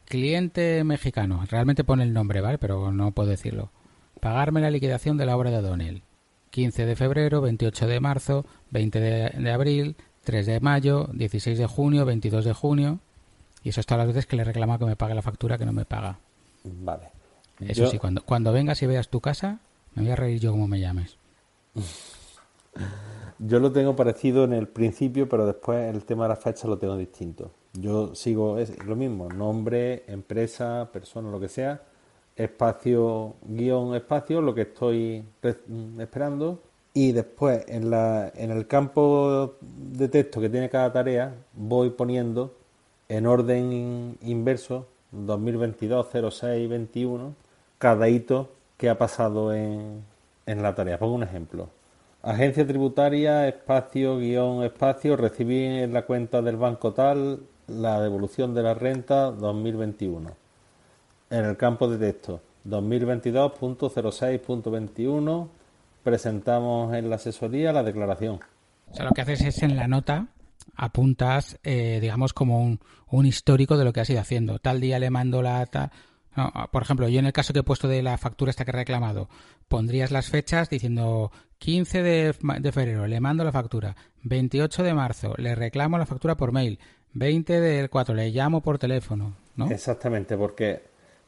[0.06, 2.60] Cliente mexicano, realmente pone el nombre, ¿vale?
[2.60, 3.72] Pero no puedo decirlo.
[4.20, 6.04] Pagarme la liquidación de la obra de Donel.
[6.52, 11.66] 15 de febrero, 28 de marzo, 20 de, de abril, 3 de mayo, 16 de
[11.66, 13.00] junio, 22 de junio.
[13.64, 15.66] Y eso es todas las veces que le reclama que me pague la factura que
[15.66, 16.20] no me paga.
[16.64, 17.10] Vale.
[17.60, 19.60] Eso Yo- sí, cuando, cuando vengas y veas tu casa,
[19.96, 21.18] me voy a reír yo como me llames.
[23.40, 26.78] Yo lo tengo parecido en el principio, pero después el tema de las fechas lo
[26.78, 27.52] tengo distinto.
[27.74, 31.82] Yo sigo es lo mismo, nombre, empresa, persona, lo que sea,
[32.44, 35.24] espacio, guion, espacio, lo que estoy
[36.00, 36.60] esperando.
[36.94, 42.54] Y después en, la, en el campo de texto que tiene cada tarea, voy poniendo
[43.08, 47.34] en orden in- inverso 2022, 06, 21,
[47.78, 50.04] cada hito que ha pasado en,
[50.46, 50.98] en la tarea.
[51.00, 51.70] Pongo un ejemplo.
[52.24, 58.64] Agencia tributaria, espacio, guion, espacio, recibí en la cuenta del banco tal la devolución de
[58.64, 60.41] la renta 2021.
[61.32, 65.48] En el campo de texto 2022.06.21
[66.04, 68.40] presentamos en la asesoría la declaración.
[68.92, 70.28] O sea, lo que haces es en la nota
[70.76, 74.60] apuntas, eh, digamos, como un, un histórico de lo que has ido haciendo.
[74.60, 75.66] Tal día le mando la...
[75.66, 75.92] ta-
[76.36, 78.72] no, por ejemplo, yo en el caso que he puesto de la factura esta que
[78.72, 79.28] he reclamado,
[79.68, 85.34] pondrías las fechas diciendo 15 de, de febrero, le mando la factura, 28 de marzo,
[85.38, 86.80] le reclamo la factura por mail,
[87.14, 89.70] 20 del 4, le llamo por teléfono, ¿no?
[89.70, 90.82] Exactamente, porque,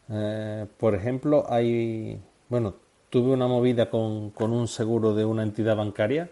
[0.10, 2.76] eh, por ejemplo, hay, bueno,
[3.10, 6.30] tuve una movida con, con un seguro de una entidad bancaria,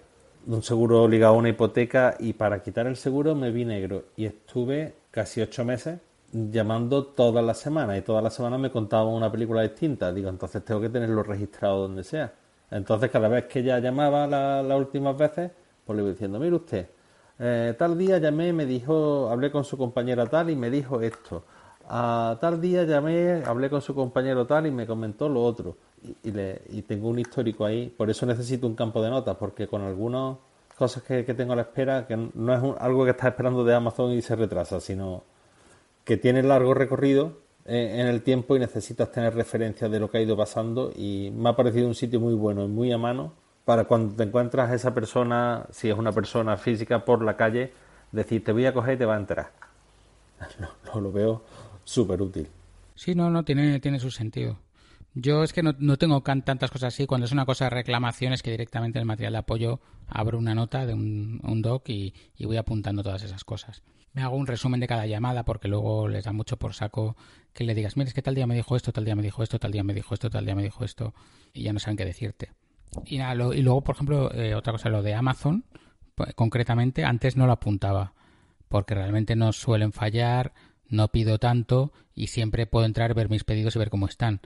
[0.47, 4.25] un seguro ligado a una hipoteca, y para quitar el seguro me vi negro y
[4.25, 5.99] estuve casi ocho meses
[6.33, 10.11] llamando todas las semanas y todas las semanas me contaban una película distinta.
[10.13, 12.33] Digo, entonces tengo que tenerlo registrado donde sea.
[12.71, 15.51] Entonces, cada vez que ella llamaba la- las últimas veces,
[15.85, 16.87] pues le iba diciendo, mire usted,
[17.39, 21.43] eh, tal día llamé, me dijo, hablé con su compañera tal y me dijo esto.
[21.93, 25.75] A tal día llamé, hablé con su compañero tal y me comentó lo otro.
[26.23, 27.89] Y, le- y tengo un histórico ahí.
[27.89, 30.37] Por eso necesito un campo de notas, porque con algunas
[30.77, 33.75] cosas que, tengo a la espera, que no es un- algo que estás esperando de
[33.75, 35.23] Amazon y se retrasa, sino
[36.05, 37.33] que tiene largo recorrido
[37.65, 41.31] eh, en el tiempo y necesitas tener referencias de lo que ha ido pasando y
[41.35, 43.33] me ha parecido un sitio muy bueno y muy a mano
[43.65, 47.71] para cuando te encuentras a esa persona, si es una persona física por la calle,
[48.11, 49.51] decir te voy a coger y te va a enterar.
[50.59, 51.41] Lo, lo- lo veo
[51.83, 52.47] súper útil.
[52.95, 54.59] Sí, no, no, tiene, tiene su sentido.
[55.13, 57.05] Yo es que no, no tengo tantas cosas así.
[57.05, 60.55] Cuando es una cosa de reclamaciones, que directamente en el material de apoyo abro una
[60.55, 63.81] nota de un, un doc y, y voy apuntando todas esas cosas.
[64.13, 67.15] Me hago un resumen de cada llamada porque luego les da mucho por saco
[67.53, 69.41] que le digas, mira, es que tal día me dijo esto, tal día me dijo
[69.43, 71.13] esto, tal día me dijo esto, tal día me dijo esto,
[71.53, 72.51] y ya no saben qué decirte.
[73.05, 75.63] Y, nada, lo- y luego, por ejemplo, eh, otra cosa, lo de Amazon,
[76.15, 78.13] pues, concretamente, antes no lo apuntaba,
[78.67, 80.53] porque realmente no suelen fallar,
[80.91, 84.41] no pido tanto y siempre puedo entrar, ver mis pedidos y ver cómo están.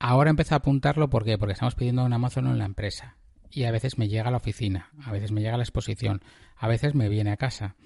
[0.00, 3.16] Ahora empecé a apuntarlo porque estamos pidiendo en Amazon en la empresa.
[3.50, 6.22] Y a veces me llega a la oficina, a veces me llega a la exposición,
[6.56, 7.76] a veces me viene a casa.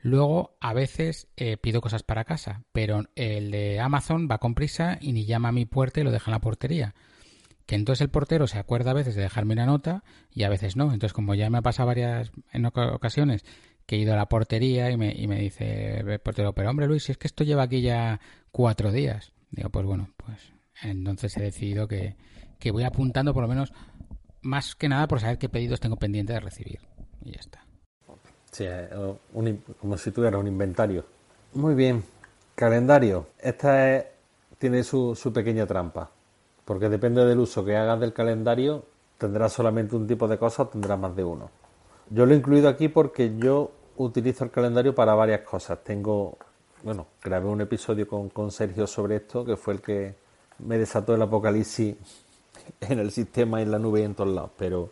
[0.00, 4.98] Luego, a veces eh, pido cosas para casa, pero el de Amazon va con prisa
[5.00, 6.94] y ni llama a mi puerta y lo deja en la portería.
[7.66, 10.76] Que entonces el portero se acuerda a veces de dejarme una nota y a veces
[10.76, 10.84] no.
[10.92, 13.44] Entonces, como ya me ha pasado varias en oca- ocasiones
[13.86, 17.12] que he ido a la portería y me, dice el portero, pero hombre Luis, si
[17.12, 18.20] es que esto lleva aquí ya
[18.50, 19.32] cuatro días.
[19.50, 20.38] Digo, pues bueno, pues
[20.82, 22.16] entonces he decidido que,
[22.58, 23.72] que voy apuntando por lo menos
[24.42, 26.80] más que nada por saber qué pedidos tengo pendiente de recibir.
[27.22, 27.64] Y ya está.
[28.50, 28.88] Sí, es
[29.32, 31.04] un como si tuviera un inventario.
[31.54, 32.02] Muy bien.
[32.54, 33.28] Calendario.
[33.40, 34.04] Esta es-
[34.58, 36.10] tiene su, su pequeña trampa.
[36.64, 38.86] Porque depende del uso que hagas del calendario,
[39.18, 41.50] tendrás solamente un tipo de cosas o tendrás más de uno.
[42.10, 45.82] Yo lo he incluido aquí porque yo utilizo el calendario para varias cosas.
[45.82, 46.36] Tengo,
[46.82, 50.14] bueno, grabé un episodio con, con Sergio sobre esto, que fue el que
[50.58, 51.96] me desató el apocalipsis
[52.80, 54.50] en el sistema en la nube y en todos lados.
[54.56, 54.90] Pero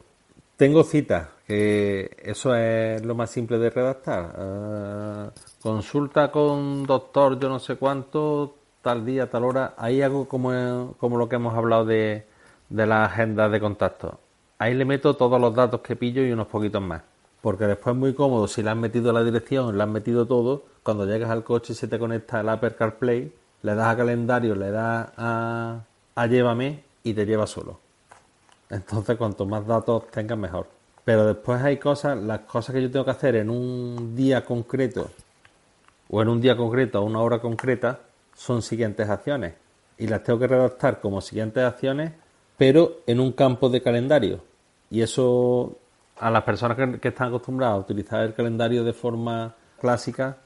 [0.56, 4.34] tengo citas, que eso es lo más simple de redactar.
[4.38, 5.30] Eh,
[5.62, 9.74] consulta con doctor, yo no sé cuánto, tal día, tal hora.
[9.76, 12.26] Ahí hago como, como lo que hemos hablado de,
[12.68, 14.18] de las agendas de contacto.
[14.62, 17.02] Ahí le meto todos los datos que pillo y unos poquitos más.
[17.40, 20.62] Porque después es muy cómodo, si le has metido la dirección, le has metido todo,
[20.84, 24.54] cuando llegas al coche y se te conecta el Apple CarPlay, le das a calendario,
[24.54, 25.80] le das a,
[26.14, 27.80] a llévame y te lleva solo.
[28.70, 30.68] Entonces, cuanto más datos tengas, mejor.
[31.04, 35.10] Pero después hay cosas, las cosas que yo tengo que hacer en un día concreto,
[36.08, 37.98] o en un día concreto, o una hora concreta,
[38.32, 39.54] son siguientes acciones.
[39.98, 42.12] Y las tengo que redactar como siguientes acciones,
[42.56, 44.51] pero en un campo de calendario.
[44.92, 45.78] Y eso
[46.18, 50.36] a las personas que, están acostumbradas a utilizar el calendario de forma clásica,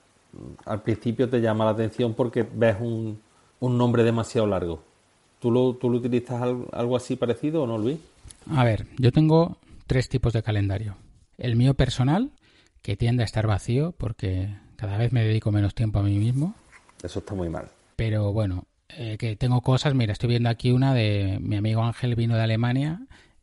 [0.64, 3.20] al principio te llama la atención porque ves un,
[3.58, 4.84] un nombre demasiado largo.
[5.40, 7.98] ¿Tú lo, ¿Tú lo utilizas algo así parecido o no, Luis?
[8.48, 10.94] A ver, yo tengo tres tipos de calendario.
[11.38, 12.30] El mío personal,
[12.82, 16.54] que tiende a estar vacío porque cada vez me dedico menos tiempo a mí mismo.
[17.02, 17.68] Eso está muy mal.
[17.96, 22.14] Pero bueno, eh, que tengo cosas, mira, estoy viendo aquí una de mi amigo Ángel
[22.14, 23.00] vino de Alemania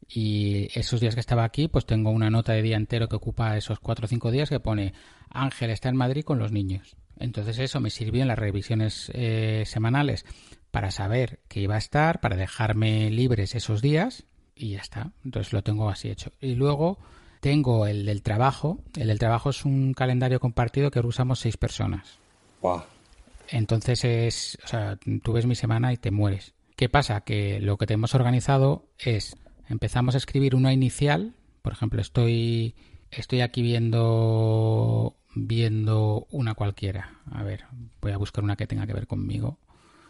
[0.08, 3.58] y esos días que estaba aquí, pues tengo una nota de día entero que ocupa
[3.58, 4.94] esos cuatro o cinco días que pone
[5.30, 6.96] Ángel está en Madrid con los niños.
[7.20, 10.26] Entonces eso me sirvió en las revisiones eh, semanales
[10.72, 15.12] para saber que iba a estar, para dejarme libres esos días y ya está.
[15.24, 16.32] Entonces lo tengo así hecho.
[16.42, 16.98] Y luego
[17.40, 18.80] tengo el del trabajo.
[18.98, 22.18] El del trabajo es un calendario compartido que usamos seis personas.
[23.50, 26.54] Entonces es, o sea, tú ves mi semana y te mueres.
[26.76, 27.22] ¿Qué pasa?
[27.22, 29.36] Que lo que tenemos organizado es,
[29.68, 32.76] empezamos a escribir una inicial, por ejemplo, estoy,
[33.12, 37.20] estoy aquí viendo, viendo una cualquiera.
[37.32, 37.66] A ver,
[38.02, 39.60] voy a buscar una que tenga que ver conmigo.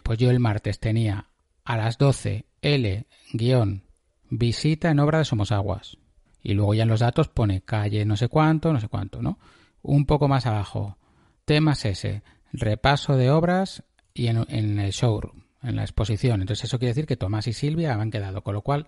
[0.04, 1.28] Pues yo el martes tenía
[1.64, 3.84] a las 12 L guion
[4.30, 5.98] visita en obra de Somosaguas.
[6.42, 9.40] Y luego ya en los datos pone calle no sé cuánto, no sé cuánto, ¿no?
[9.82, 10.98] Un poco más abajo,
[11.46, 16.42] temas ese, repaso de obras y en, el showroom, en la exposición.
[16.42, 18.88] Entonces eso quiere decir que Tomás y Silvia han quedado, con lo cual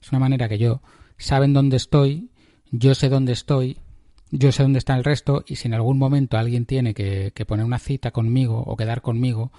[0.00, 0.82] es una manera que yo
[1.18, 2.30] saben dónde estoy,
[2.70, 3.78] yo sé dónde estoy,
[4.30, 7.64] yo sé dónde está el resto y si en algún momento alguien tiene que, poner
[7.64, 9.52] una cita conmigo o quedar conmigo,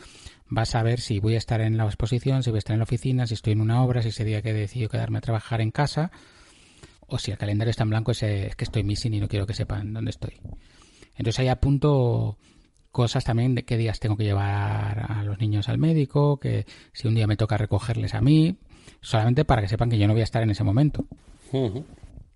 [0.56, 2.80] va a saber si voy a estar en la exposición, si voy a estar en
[2.80, 5.22] la oficina, si estoy en una obra, si ese día que he decidido quedarme a
[5.22, 6.12] trabajar en casa,
[7.08, 9.48] o si el calendario está en blanco es, es que estoy missing y no quiero
[9.48, 10.34] que sepan dónde estoy.
[11.16, 12.38] Entonces ahí apunto
[12.92, 17.08] cosas también de qué días tengo que llevar a los niños al médico, que si
[17.08, 18.58] un día me toca recogerles a mí,
[19.02, 21.06] solamente para que sepan que yo no voy a estar en ese momento.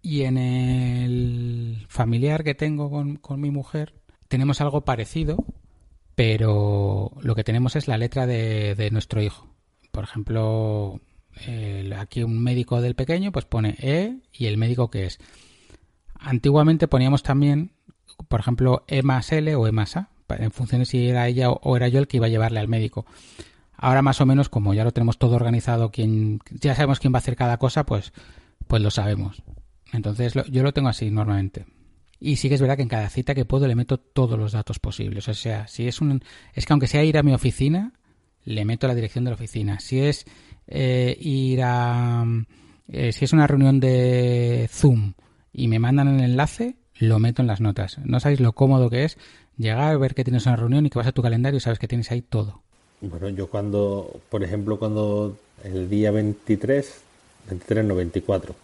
[0.01, 3.93] Y en el familiar que tengo con, con mi mujer,
[4.27, 5.45] tenemos algo parecido,
[6.15, 9.47] pero lo que tenemos es la letra de, nuestro hijo.
[9.91, 11.01] Por ejemplo,
[11.97, 15.19] aquí un médico del pequeño pues pone E y el médico que es.
[16.15, 17.71] Antiguamente poníamos también,
[18.27, 21.49] por ejemplo, E más L o E más A, en función de si era ella
[21.49, 23.05] o era yo el que iba a llevarle al médico.
[23.81, 27.17] Ahora más o menos, como ya lo tenemos todo organizado, quien, ya sabemos quién va
[27.17, 28.13] a hacer cada cosa, pues,
[28.67, 29.41] pues lo sabemos.
[29.91, 31.65] Entonces yo lo tengo así normalmente.
[32.19, 34.51] Y sí que es verdad que en cada cita que puedo le meto todos los
[34.51, 35.27] datos posibles.
[35.27, 36.23] O sea, si es un.
[36.53, 37.93] Es que aunque sea ir a mi oficina,
[38.45, 39.79] le meto la dirección de la oficina.
[39.79, 40.25] Si es
[40.67, 42.23] eh, ir a.
[42.87, 45.13] Eh, si es una reunión de Zoom
[45.51, 47.97] y me mandan el enlace, lo meto en las notas.
[48.05, 49.17] No sabéis lo cómodo que es
[49.57, 51.87] llegar, ver que tienes una reunión y que vas a tu calendario y sabes que
[51.87, 52.61] tienes ahí todo.
[53.01, 57.01] Bueno, yo cuando, por ejemplo, cuando el día 23,
[57.49, 58.55] 23 no 24,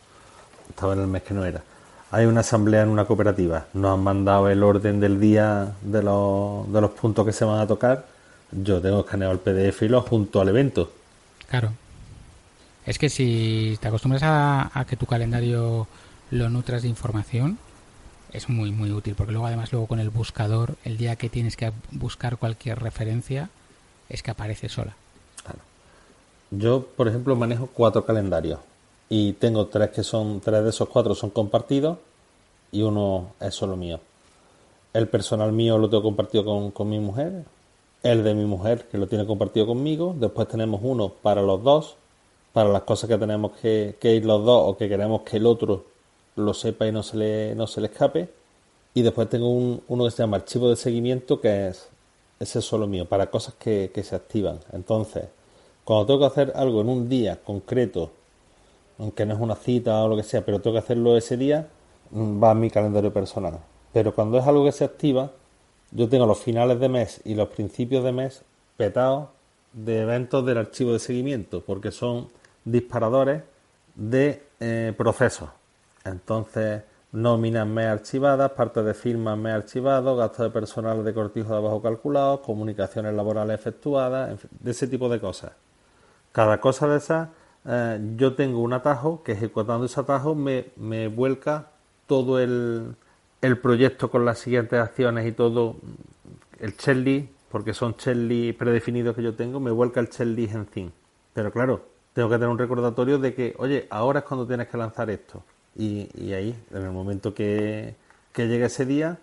[0.70, 1.64] estaba en el mes que no era
[2.12, 6.72] hay una asamblea en una cooperativa, nos han mandado el orden del día de los,
[6.72, 8.06] de los puntos que se van a tocar,
[8.52, 10.92] yo tengo escaneado el PDF y lo junto al evento.
[11.50, 11.74] Claro.
[12.86, 15.88] Es que si te acostumbras a, que tu calendario
[16.32, 17.58] lo nutras de información,
[18.32, 21.58] es muy, muy útil, porque luego además luego con el buscador, el día que tienes
[21.58, 23.50] que buscar cualquier referencia,
[24.10, 24.96] es que aparece sola.
[25.44, 25.60] Claro.
[26.52, 28.60] Yo, por ejemplo, manejo cuatro calendarios
[29.10, 31.98] y tengo tres que son, tres de esos cuatro son compartidos
[32.72, 34.00] y uno es solo mío.
[34.94, 37.46] El personal mío lo tengo compartido con, mi mujer,
[38.04, 41.96] el de mi mujer que lo tiene compartido conmigo, después tenemos uno para los dos,
[42.54, 45.86] para las cosas que tenemos que, ir los dos o que queremos que el otro
[46.36, 48.30] lo sepa y no se le, no se le escape.
[48.94, 51.90] Y después tengo un, uno que se llama archivo de seguimiento, que es
[52.40, 54.60] ese es solo mío, para cosas que, que se activan.
[54.74, 55.26] Entonces,
[55.84, 58.12] cuando tengo que hacer algo en un día concreto
[59.00, 61.68] aunque no es una cita o lo que sea, pero tengo que hacerlo ese día,
[62.12, 63.60] mm, va a mi calendario personal.
[63.94, 65.32] Pero cuando es algo que se activa,
[65.92, 68.44] yo tengo los finales de mes y los principios de mes
[68.76, 69.30] petados
[69.74, 72.28] de eventos del archivo de seguimiento, porque son
[72.66, 73.44] disparadores
[73.96, 75.50] de eh, procesos.
[76.04, 81.58] Entonces, nóminas mes archivadas, partes de firmas mes archivados, gastos de personal de cortijo de
[81.58, 85.52] abajo calculados, comunicaciones laborales efectuadas, de ese tipo de cosas.
[86.32, 87.30] Cada cosa de esas
[87.66, 91.68] eh, yo tengo un atajo que ejecutando ese atajo me, me vuelca
[92.08, 92.96] todo el,
[93.42, 95.76] el, proyecto con las siguientes acciones y todo
[96.60, 100.94] el checklist, porque son checklist predefinidos que yo tengo, me vuelca el checklist en fin.
[101.34, 101.82] Pero claro,
[102.14, 105.44] tengo que tener un recordatorio de que, oye, ahora es cuando tienes que lanzar esto.
[105.78, 107.96] Y, ahí, en el momento que,
[108.34, 109.20] que llegue ese día,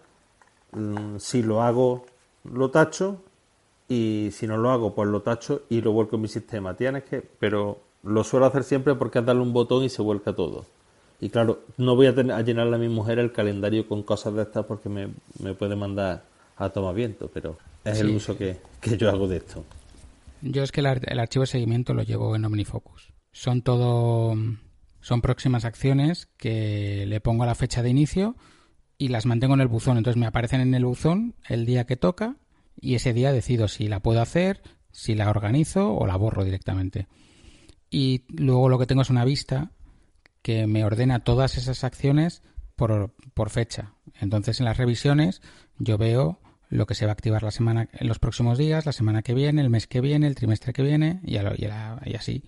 [0.73, 2.07] mm, si lo hago,
[2.45, 3.21] lo tacho,
[3.89, 6.75] y si no lo hago, pues lo tacho y lo vuelco en mi sistema.
[6.75, 10.33] Tienes que, pero lo suelo hacer siempre porque es darle un botón y se vuelca
[10.35, 10.65] todo.
[11.21, 14.35] Y claro, no voy a, tener, a llenarle a mi mujer el calendario con cosas
[14.35, 15.09] de estas porque me,
[15.55, 16.25] puede mandar
[16.57, 18.59] a tomar viento, pero es el uso que,
[18.99, 19.65] yo hago de esto.
[20.43, 23.13] Yo es que el, archivo de seguimiento lo llevo en OmniFocus.
[23.33, 24.37] Son todo.
[25.05, 28.37] Son próximas acciones que le pongo a la fecha de inicio
[28.97, 29.99] y las mantengo en el buzón.
[29.99, 32.37] Entonces me aparecen en el buzón el día que toca
[32.81, 37.07] y ese día decido si la puedo hacer, si la organizo o la borro directamente.
[37.91, 39.73] Y luego lo que tengo es una vista
[40.41, 42.43] que me ordena todas esas acciones
[42.75, 43.93] por, por fecha.
[44.23, 45.43] Entonces en las revisiones
[45.77, 46.41] yo veo
[46.71, 49.35] lo que se va a activar la semana, en los próximos días, la semana que
[49.35, 52.43] viene, el mes que viene, el trimestre que viene y, y, así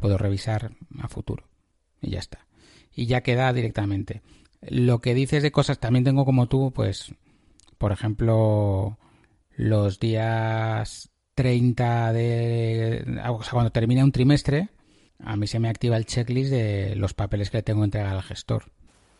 [0.00, 0.70] puedo revisar
[1.00, 1.51] a futuro.
[2.02, 2.46] Y ya está.
[2.94, 4.20] Y ya queda directamente.
[4.60, 7.14] Lo que dices de cosas, también tengo como tú, pues,
[7.78, 8.98] por ejemplo,
[9.56, 13.20] los días 30 de...
[13.30, 14.68] O sea, cuando termina un trimestre,
[15.18, 18.14] a mí se me activa el checklist de los papeles que le tengo que entregar
[18.14, 18.64] al gestor.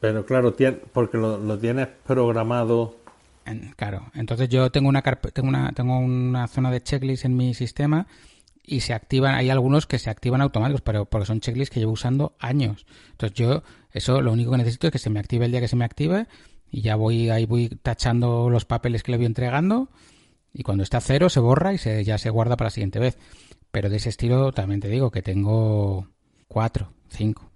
[0.01, 0.55] Pero claro,
[0.93, 2.97] porque lo, tienes programado.
[3.76, 8.09] claro, entonces yo tengo una, tengo una tengo una zona de checklist en mi sistema
[8.64, 11.92] y se activan, hay algunos que se activan automáticos, pero porque son checklists que llevo
[11.92, 12.86] usando años.
[13.10, 15.68] Entonces yo eso lo único que necesito es que se me active el día que
[15.68, 16.26] se me active
[16.70, 19.90] y ya voy ahí voy tachando los papeles que le voy entregando
[20.52, 23.18] y cuando está cero se borra y se, ya se guarda para la siguiente vez.
[23.70, 26.08] Pero de ese estilo también te digo que tengo
[26.46, 27.50] cuatro, cinco.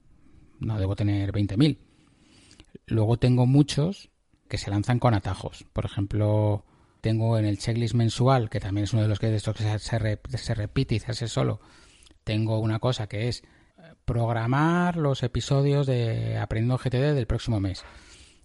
[0.58, 1.76] No debo tener 20.000.
[2.86, 4.10] Luego tengo muchos
[4.48, 5.66] que se lanzan con atajos.
[5.74, 6.64] Por ejemplo,
[7.06, 10.54] tengo en el checklist mensual, que también es uno de los que, de se, se,
[10.56, 11.60] repite y se hace solo,
[12.24, 13.44] tengo una cosa que es
[14.04, 17.84] programar los episodios de Aprendiendo GTD del próximo mes.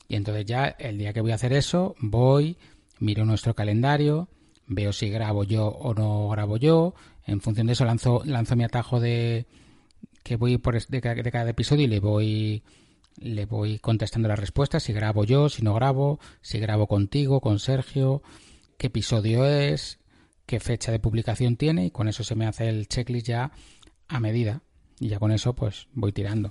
[0.07, 2.59] Y entonces ya el día que voy a hacer eso, voy,
[2.99, 4.30] miro nuestro calendario,
[4.68, 6.93] veo si grabo yo o no grabo yo.
[7.26, 9.47] En función de eso lanzo, lanzo mi atajo de
[10.22, 12.62] que voy por de, cada episodio y le voy
[13.18, 17.57] le voy contestando las respuestas, si grabo yo, si no grabo, si grabo contigo, con
[17.57, 18.22] Sergio,
[18.82, 20.00] qué episodio es,
[20.48, 23.52] qué fecha de publicación tiene y con eso se me hace el checklist ya
[24.08, 24.62] a medida
[25.00, 26.50] y ya con eso pues voy tirando.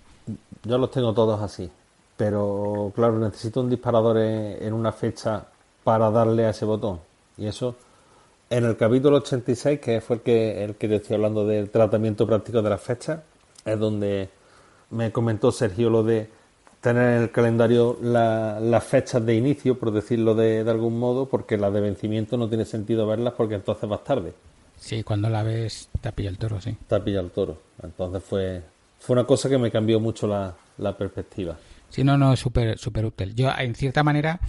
[0.62, 1.68] Yo los tengo todos así,
[2.16, 5.45] pero claro, necesito un disparador en una fecha
[5.83, 7.01] para darle a ese botón
[7.37, 7.74] y eso
[8.49, 12.28] en el capítulo 86, que fue el que, el que te estoy hablando del tratamiento
[12.28, 13.22] práctico de las fechas,
[13.64, 14.28] es donde
[14.91, 16.31] me comentó Sergio lo de
[16.81, 21.72] tener en el calendario las fechas de inicio, por decirlo de, algún modo, porque las
[21.72, 24.33] de vencimiento no tiene sentido verlas porque entonces vas tarde.
[24.76, 26.76] Sí, cuando la ves te pilla el toro, sí.
[26.89, 27.59] Te pilla el toro.
[27.83, 28.62] Entonces fue,
[28.99, 31.57] fue una cosa que me cambió mucho la, la perspectiva.
[31.91, 33.35] Sí, no, no, súper súper útil.
[33.35, 34.41] Yo, en cierta manera,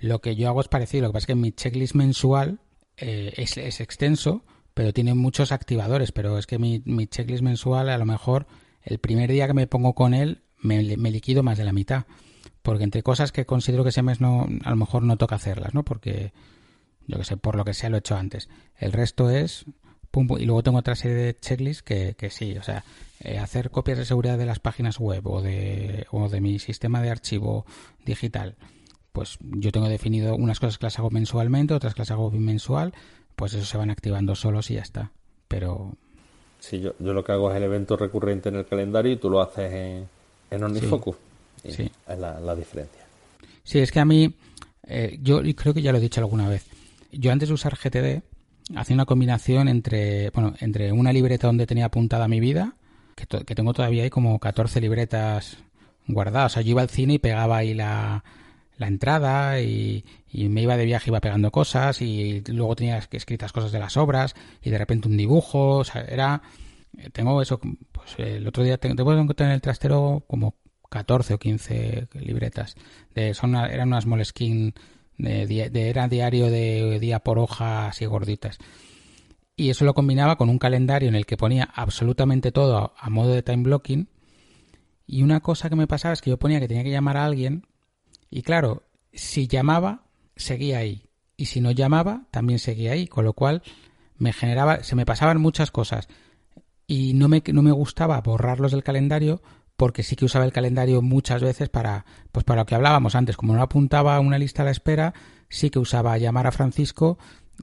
[0.00, 1.02] lo que yo hago es parecido.
[1.02, 2.58] Lo que pasa es que mi checklist mensual
[2.96, 4.42] eh, es, extenso,
[4.74, 6.12] pero tiene muchos activadores.
[6.12, 8.46] Pero es que mi, checklist mensual, a lo mejor
[8.82, 12.06] el primer día que me pongo con él, me, liquido más de la mitad.
[12.62, 15.74] Porque entre cosas que considero que ese mes no, a lo mejor no toca hacerlas,
[15.74, 15.84] ¿no?
[15.84, 16.32] Porque,
[17.06, 18.48] yo que sé, por lo que sea lo he hecho antes.
[18.76, 19.64] El resto es
[20.10, 22.82] Pum, y luego tengo otra serie de checklists que, que sí, o sea,
[23.20, 27.02] eh, hacer copias de seguridad de las páginas web o de, o de mi sistema
[27.02, 27.66] de archivo
[28.06, 28.56] digital,
[29.12, 32.94] pues yo tengo definido unas cosas que las hago mensualmente, otras que las hago bimensual,
[33.36, 35.12] pues eso se van activando solos y ya está.
[35.46, 35.92] Pero...
[36.58, 39.30] Sí, yo, yo lo que hago es el evento recurrente en el calendario y tú
[39.30, 40.08] lo haces en,
[40.50, 41.16] en OmniFocus.
[41.64, 43.02] Sí, Es la, diferencia.
[43.64, 44.32] Sí, es que a mí,
[44.86, 46.66] eh, yo creo que ya lo he dicho alguna vez,
[47.12, 48.22] yo antes de usar GTD
[48.76, 52.74] hacía una combinación entre, bueno, entre una libreta donde tenía apuntada mi vida,
[53.14, 55.58] que, que tengo todavía ahí como 14 libretas
[56.06, 56.52] guardadas.
[56.52, 58.24] O sea, yo iba al cine y pegaba ahí la,
[58.78, 63.72] la entrada y, me iba de viaje, iba pegando cosas y luego tenía escritas cosas
[63.72, 66.42] de las obras y de repente un dibujo, o sea, era...
[67.12, 67.60] Tengo eso,
[68.16, 70.56] el otro día tengo, que encontrar en el trastero como
[70.90, 72.74] 14 o 15 libretas.
[73.14, 74.74] De, son eran unas Moleskine
[75.16, 78.58] de, de, era diario de día por hoja así gorditas.
[79.56, 83.32] Y eso lo combinaba con un calendario en el que ponía absolutamente todo a modo
[83.32, 84.08] de time blocking.
[85.06, 87.24] Y una cosa que me pasaba es que yo ponía que tenía que llamar a
[87.24, 87.64] alguien
[88.30, 90.02] y claro, si llamaba,
[90.36, 91.08] seguía ahí.
[91.36, 93.06] Y si no llamaba, también seguía ahí.
[93.06, 93.62] Con lo cual,
[94.16, 96.08] me generaba, se me pasaban muchas cosas.
[96.90, 99.42] Y no me, no me gustaba borrarlos del calendario
[99.76, 103.36] porque sí que usaba el calendario muchas veces para, pues para lo que hablábamos antes.
[103.36, 105.14] Como no apuntaba a una lista a la espera,
[105.48, 107.18] sí que usaba llamar a Francisco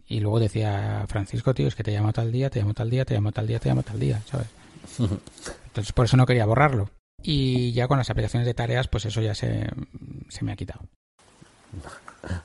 [0.08, 3.04] y luego decía, Francisco, tío, es que te llamo tal día, te llamo tal día,
[3.04, 4.48] te llamo tal día, te llamo tal día, ¿sabes?
[5.00, 6.90] Entonces por eso no quería borrarlo.
[7.22, 9.68] Y ya con las aplicaciones de tareas, pues eso ya se,
[10.30, 10.82] se me ha quitado.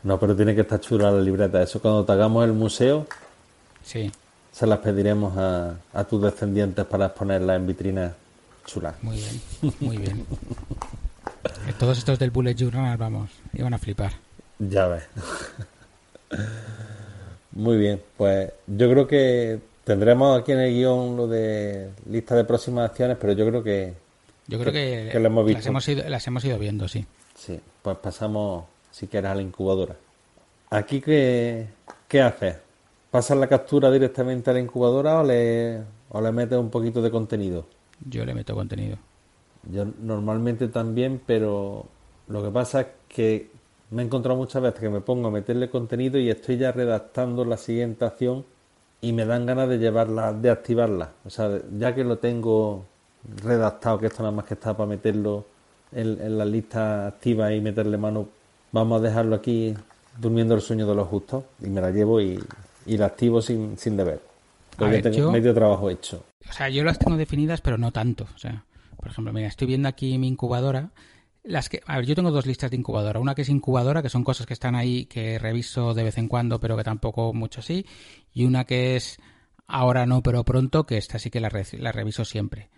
[0.03, 1.63] No, pero tiene que estar chula la libreta.
[1.63, 3.07] Eso cuando te hagamos el museo,
[3.83, 4.11] Sí,
[4.53, 8.13] se las pediremos a, a tus descendientes para exponerlas en vitrinas
[8.67, 8.95] chulas.
[9.03, 9.41] muy bien,
[9.81, 10.27] muy bien.
[11.79, 14.13] Todos estos del Bullet Journal, vamos, iban a flipar.
[14.59, 15.05] Ya ves.
[17.53, 22.45] Muy bien, pues yo creo que tendremos aquí en el guion lo de lista de
[22.45, 23.95] próximas acciones, pero yo creo que
[24.47, 27.05] Yo creo que, que lo hemos las, hemos ido, las hemos ido viendo, sí.
[27.35, 29.97] sí, pues pasamos, si quieres, a la incubadora.
[30.71, 31.67] Aquí, ¿qué,
[32.07, 32.57] qué haces?
[33.11, 37.11] ¿Pasas la captura directamente a la incubadora o le, o le metes un poquito de
[37.11, 37.67] contenido?
[38.09, 38.99] Yo le meto contenido.
[39.69, 41.87] Yo normalmente también, pero
[42.29, 43.51] lo que pasa es que
[43.91, 47.45] me he encontrado muchas veces que me pongo a meterle contenido y estoy ya redactando
[47.45, 48.45] la siguiente acción
[49.01, 51.11] y me dan ganas de llevarla, de activarla.
[51.25, 52.85] O sea, ya que lo tengo
[53.43, 55.45] redactado, que esto nada más que está para meterlo
[55.91, 58.29] en, en la lista activa y meterle mano,
[58.71, 59.75] vamos a dejarlo aquí
[60.17, 62.39] durmiendo el sueño de los justos y me la llevo y,
[62.93, 64.21] y la activo sin, sin deber.
[64.77, 66.25] Porque ver, tengo yo- medio trabajo hecho.
[66.49, 68.27] O sea, yo las tengo definidas, pero no tanto.
[68.35, 68.65] O sea,
[68.97, 70.91] por ejemplo, mira, estoy viendo aquí mi incubadora.
[71.43, 73.21] Las que, a ver, yo tengo dos listas de incubadora.
[73.21, 76.29] Una que es incubadora, que son cosas que están ahí que reviso de vez en
[76.29, 77.87] cuando, pero que tampoco mucho sí.
[78.33, 79.19] Y una que es
[79.67, 82.69] ahora no, pero pronto, que esta sí que la reviso siempre.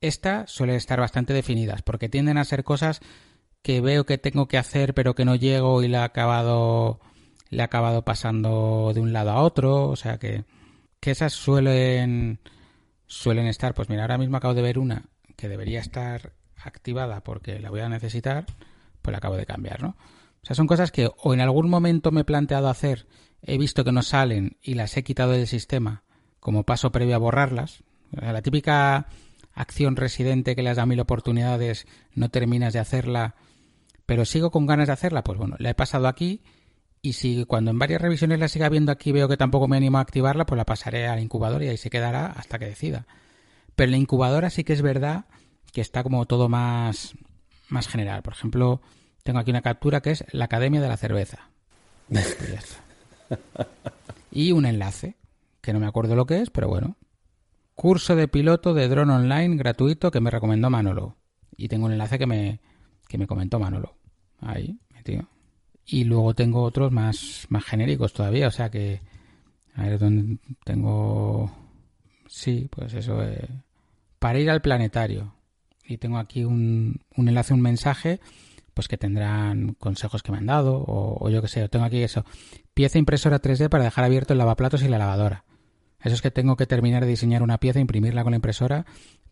[0.00, 3.00] Esta suele estar bastante definidas, porque tienden a ser cosas
[3.62, 7.00] que veo que tengo que hacer, pero que no llego y la he acabado,
[7.50, 9.88] le he acabado pasando de un lado a otro.
[9.88, 10.44] O sea que,
[11.00, 12.40] que esas suelen
[13.06, 15.04] suelen estar, pues mira, ahora mismo acabo de ver una
[15.36, 18.46] que debería estar activada porque la voy a necesitar,
[19.02, 19.90] pues la acabo de cambiar, ¿no?
[20.42, 23.06] O sea, son cosas que o en algún momento me he planteado hacer,
[23.42, 26.04] he visto que no salen y las he quitado del sistema
[26.40, 27.82] como paso previo a borrarlas.
[28.12, 29.08] La típica
[29.52, 33.34] acción residente que le has dado mil oportunidades, no terminas de hacerla,
[34.04, 36.42] pero sigo con ganas de hacerla, pues bueno, la he pasado aquí
[37.06, 39.98] y si cuando en varias revisiones la siga viendo aquí veo que tampoco me animo
[39.98, 43.06] a activarla, pues la pasaré a la incubadora y ahí se quedará hasta que decida.
[43.76, 45.26] Pero en la incubadora sí que es verdad
[45.72, 47.14] que está como todo más,
[47.68, 48.22] más general.
[48.22, 48.80] Por ejemplo,
[49.22, 51.48] tengo aquí una captura que es la Academia de la Cerveza.
[54.32, 55.16] Y un enlace,
[55.60, 56.96] que no me acuerdo lo que es, pero bueno.
[57.76, 61.16] Curso de piloto de dron online gratuito que me recomendó Manolo.
[61.56, 62.60] Y tengo un enlace que me,
[63.06, 63.96] que me comentó Manolo.
[64.40, 65.28] Ahí, metido.
[65.86, 69.00] Y luego tengo otros más, más genéricos todavía, o sea que...
[69.74, 71.50] A ver, ¿dónde tengo...?
[72.28, 73.22] Sí, pues eso.
[73.22, 73.48] eh,
[74.18, 75.34] para ir al planetario.
[75.84, 78.20] Y tengo aquí un, un enlace, un mensaje,
[78.74, 82.24] pues que tendrán consejos que me han dado, o, yo qué sé, tengo aquí eso.
[82.74, 85.44] Pieza impresora 3D para dejar abierto el lavaplatos y la lavadora.
[86.00, 88.84] Eso es que tengo que terminar de diseñar una pieza, imprimirla con la impresora,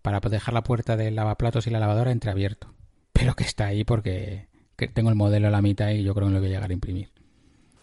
[0.03, 2.73] para dejar la puerta del lavaplatos y la lavadora entreabierto.
[3.13, 6.29] Pero que está ahí porque que tengo el modelo a la mitad y yo creo
[6.29, 7.09] que lo voy a llegar a imprimir.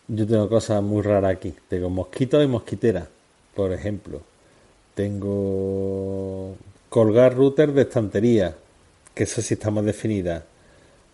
[0.07, 1.53] Yo tengo cosas muy raras aquí.
[1.69, 3.07] Tengo mosquitos y mosquiteras,
[3.55, 4.21] por ejemplo.
[4.95, 6.55] Tengo
[6.89, 8.55] colgar router de estantería,
[9.13, 10.43] que eso sí está más definida.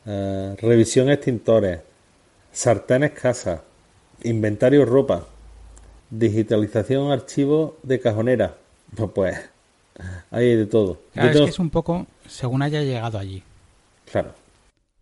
[0.05, 1.79] Eh, revisión extintores,
[2.51, 3.63] sartenes casa,
[4.23, 5.27] inventario ropa,
[6.09, 8.55] digitalización archivos de cajonera.
[8.95, 9.37] Pues, pues
[10.31, 10.99] hay de todo.
[11.13, 13.43] Claro, Yo es tengo- que es un poco según haya llegado allí.
[14.11, 14.33] Claro.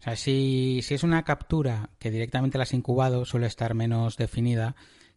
[0.06, 4.76] Sea, si, si es una captura que directamente la has incubado, suele estar menos definida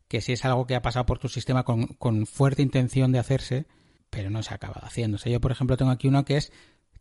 [0.08, 3.18] que si es algo que ha pasado por tu sistema con, con fuerte intención de
[3.18, 3.66] hacerse,
[4.08, 5.16] pero no se ha acabado haciendo.
[5.16, 6.52] O sea, yo, por ejemplo, tengo aquí uno que es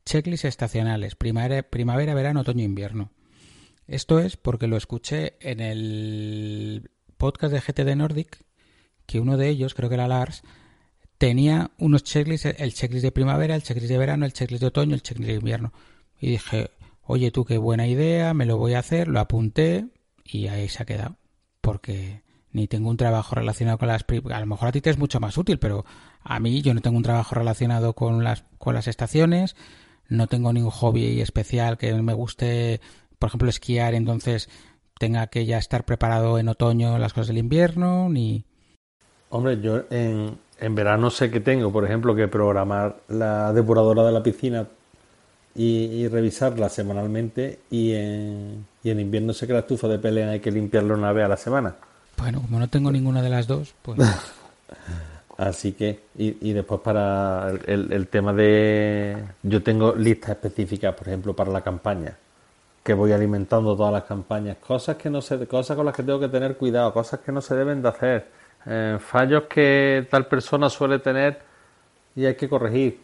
[0.06, 3.14] checklist estacionales, primavera, primavera, verano, otoño, invierno.
[3.88, 8.44] Esto es porque lo escuché en el podcast de GTD Nordic,
[9.06, 10.44] que uno de ellos, creo que era Lars,
[11.18, 14.94] tenía unos checklists, el checklist de primavera, el checklist de verano, el checklist de otoño,
[14.94, 15.72] el checklist de invierno.
[16.20, 16.72] Y dije,
[17.08, 19.88] oye tú, qué buena idea, me lo voy a hacer, lo apunté
[20.24, 21.16] y ahí se ha quedado.
[21.62, 24.05] Porque ni tengo un trabajo relacionado con las...
[24.32, 25.86] A lo mejor a ti te es mucho más útil, pero
[26.22, 29.55] a mí yo no tengo un trabajo relacionado con las, con las estaciones,
[30.10, 32.82] no tengo ningún hobby especial que me guste,
[33.20, 34.49] por ejemplo, esquiar, entonces
[34.99, 38.45] tenga que ya estar preparado en otoño las cosas del invierno, ni...
[39.30, 44.12] Hombre, yo en, en verano sé que tengo, por ejemplo, que programar la depuradora de
[44.14, 44.68] la piscina
[45.58, 45.66] y,
[46.03, 50.39] y revisarla semanalmente y en, y en invierno sé que la estufa de pelea hay
[50.39, 51.76] que limpiarla una vez a la semana.
[52.18, 53.99] Bueno, como no tengo ninguna de las dos, pues...
[55.38, 59.18] Así que, y, y después para el, el- el tema de...
[59.43, 62.16] Yo tengo listas específicas, por ejemplo, para la campaña,
[62.84, 66.20] que voy alimentando todas las campañas, cosas que no se, cosas con las que tengo
[66.20, 68.28] que tener cuidado, cosas que no se deben de hacer,
[68.66, 71.39] eh, fallos que tal persona suele tener
[72.16, 72.99] y hay que corregir.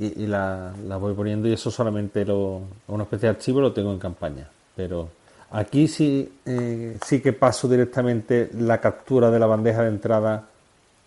[0.00, 3.98] Y, la, voy poniendo y eso solamente lo, una especie de archivo lo tengo en
[3.98, 4.48] campaña.
[4.74, 5.10] Pero
[5.50, 10.48] aquí sí, eh, sí que paso directamente la captura de la bandeja de entrada,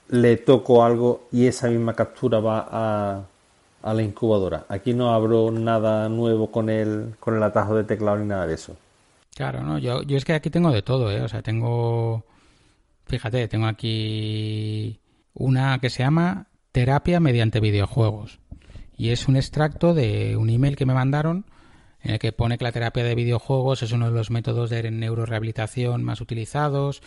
[0.10, 3.24] le toco algo y esa misma captura va a,
[3.82, 4.66] a la incubadora.
[4.70, 8.54] Aquí no abro nada nuevo con el, con el atajo de teclado ni nada de
[8.54, 8.76] eso.
[9.36, 11.22] Claro, no, yo, yo es que aquí tengo de todo, ¿eh?
[11.22, 12.24] O sea, tengo,
[13.08, 15.00] fíjate, tengo aquí
[15.34, 18.40] una que se llama terapia mediante videojuegos.
[18.98, 21.46] Y es un extracto de un email que me mandaron
[22.04, 24.92] en el que pone que la terapia de videojuegos es uno de los métodos de
[24.92, 27.02] neurorehabilitación más utilizados.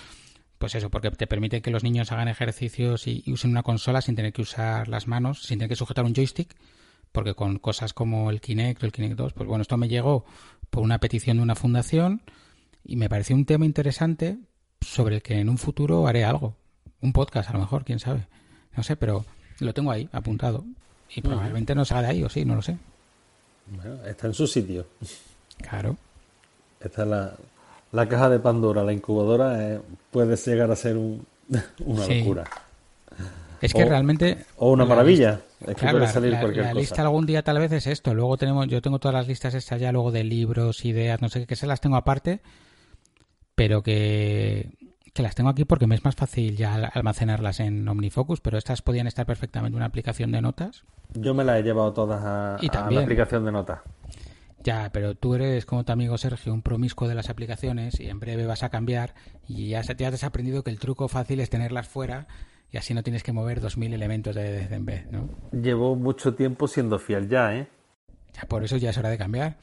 [0.59, 4.17] Pues eso, porque te permite que los niños hagan ejercicios y, usen una consola sin
[4.17, 6.57] tener que usar las manos, sin tener que sujetar un joystick,
[7.13, 10.25] porque con cosas como el Kinect o el Kinect 2, pues bueno, esto me llegó
[10.71, 12.23] por una petición de una fundación
[12.83, 14.39] y me pareció un tema interesante
[14.81, 16.57] sobre el que en un futuro haré algo.
[17.03, 18.27] Un podcast, a lo mejor, quién sabe.
[18.75, 19.27] No sé, pero
[19.61, 20.65] lo tengo ahí, apuntado.
[21.15, 22.77] Y probablemente no salga de ahí, o sí, no lo sé.
[23.67, 24.87] Bueno, está en su sitio.
[25.59, 25.97] Claro.
[26.81, 27.37] Esta es la,
[27.93, 29.81] la caja de Pandora, la incubadora, eh,
[30.11, 31.27] puede llegar a ser un,
[31.85, 32.45] una locura.
[33.61, 34.45] Es que realmente.
[34.57, 35.41] O una maravilla.
[35.67, 38.15] es que puede salir la, cualquier la lista algún día tal vez es esto.
[38.15, 41.41] Luego tenemos, yo tengo todas las listas estas ya luego de libros, ideas, no sé
[41.41, 42.41] qué, que se las tengo aparte,
[43.55, 44.71] pero que
[45.17, 48.83] que las tengo aquí porque me es más fácil ya almacenarlas en OmniFocus, pero estas
[48.83, 50.85] podían estar perfectamente en una aplicación de notas.
[51.15, 52.59] Yo me las he llevado todas a,
[52.91, 53.81] la aplicación de notas.
[54.63, 58.21] Ya, pero tú eres como tu amigo Sergio, un promiscuo de las aplicaciones y en
[58.21, 59.15] breve vas a cambiar
[59.49, 62.27] y ya, te has aprendido que el truco fácil es tenerlas fuera
[62.71, 65.31] y así no tienes que mover 2.000 elementos de vez en vez, ¿no?
[65.53, 67.69] Llevo mucho tiempo siendo fiel ya, ¿eh?
[68.35, 69.57] Ya, por eso ya es hora de cambiar.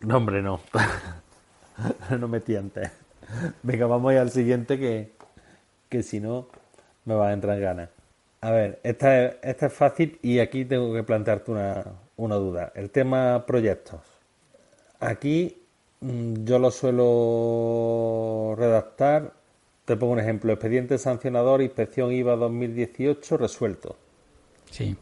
[0.00, 0.60] No, hombre, no.
[2.18, 3.03] no me tientes.
[3.62, 5.12] Venga, vamos al siguiente que,
[5.88, 6.48] que si no
[7.04, 7.90] me va a entrar ganas.
[8.40, 11.84] A ver, esta es, esta es fácil y aquí tengo que plantearte una,
[12.16, 12.72] una duda.
[12.74, 14.00] El tema proyectos.
[15.00, 15.62] Aquí
[16.00, 19.32] mm, yo lo suelo redactar.
[19.84, 20.52] Te pongo un ejemplo.
[20.52, 23.96] Expediente sancionador, inspección IVA 2018 resuelto.
[24.70, 24.96] Sí.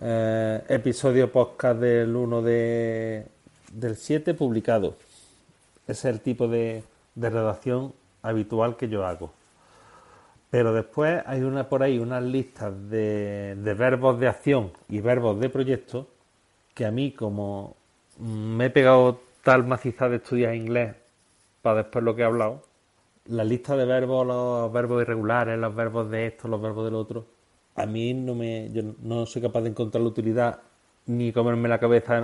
[0.00, 3.26] Eh, episodio podcast del 1 de,
[3.72, 4.96] del 7 publicado.
[5.86, 6.82] Ese es el tipo de,
[7.14, 9.32] de redacción habitual que yo hago.
[10.50, 15.40] Pero después hay una por ahí unas listas de, de verbos de acción y verbos
[15.40, 16.08] de proyecto
[16.74, 17.76] que a mí como
[18.18, 20.94] me he pegado tal macizada de estudiar inglés
[21.62, 22.62] para después lo que he hablado,
[23.26, 27.26] la lista de verbos, los verbos irregulares, los verbos de esto, los verbos del otro,
[27.74, 30.60] a mí no me, yo no soy capaz de encontrar la utilidad
[31.06, 32.22] ni comerme la cabeza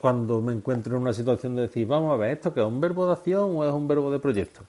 [0.00, 2.80] cuando me encuentro en una situación de decir, vamos a ver, ¿esto que es un
[2.80, 4.62] verbo de acción o es un verbo de proyecto?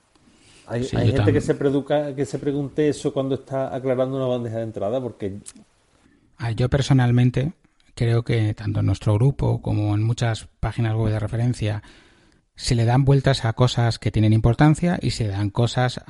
[0.68, 4.64] Hay, gente que se, produca, que se pregunte eso cuando está aclarando una bandeja de
[4.64, 5.40] entrada, porque...
[6.56, 7.54] Yo personalmente
[7.96, 11.84] creo que tanto en nuestro grupo como en muchas páginas web de referencia
[12.56, 16.02] se le dan vueltas a cosas que tienen importancia y se dan cosas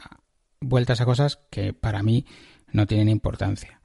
[0.60, 2.26] vueltas a cosas que para mí
[2.72, 3.80] no tienen importancia.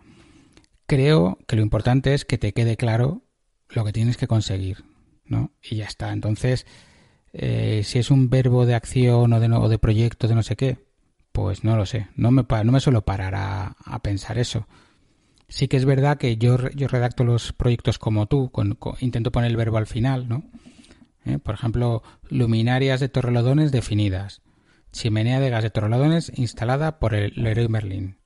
[0.87, 3.23] Creo que lo importante es que te quede claro
[3.75, 4.85] lo que tienes que conseguir,
[5.25, 5.53] ¿no?
[5.63, 6.13] Y ya está.
[6.13, 6.67] Entonces,
[7.33, 10.57] eh, si es un verbo de acción o de, o de proyecto de no sé
[10.57, 10.79] qué,
[11.33, 12.09] pues no lo sé.
[12.15, 14.67] No me, no me suelo parar a, pensar eso.
[15.49, 19.51] Sí que es verdad que yo, yo redacto los proyectos como tú, con, intento poner
[19.51, 20.45] el verbo al final, ¿no?
[21.25, 21.39] ¿Eh?
[21.39, 24.43] Por ejemplo, luminarias de torrelodones definidas.
[24.93, 28.19] Chimenea de gas de torrelodones instalada por el Leroy Merlin.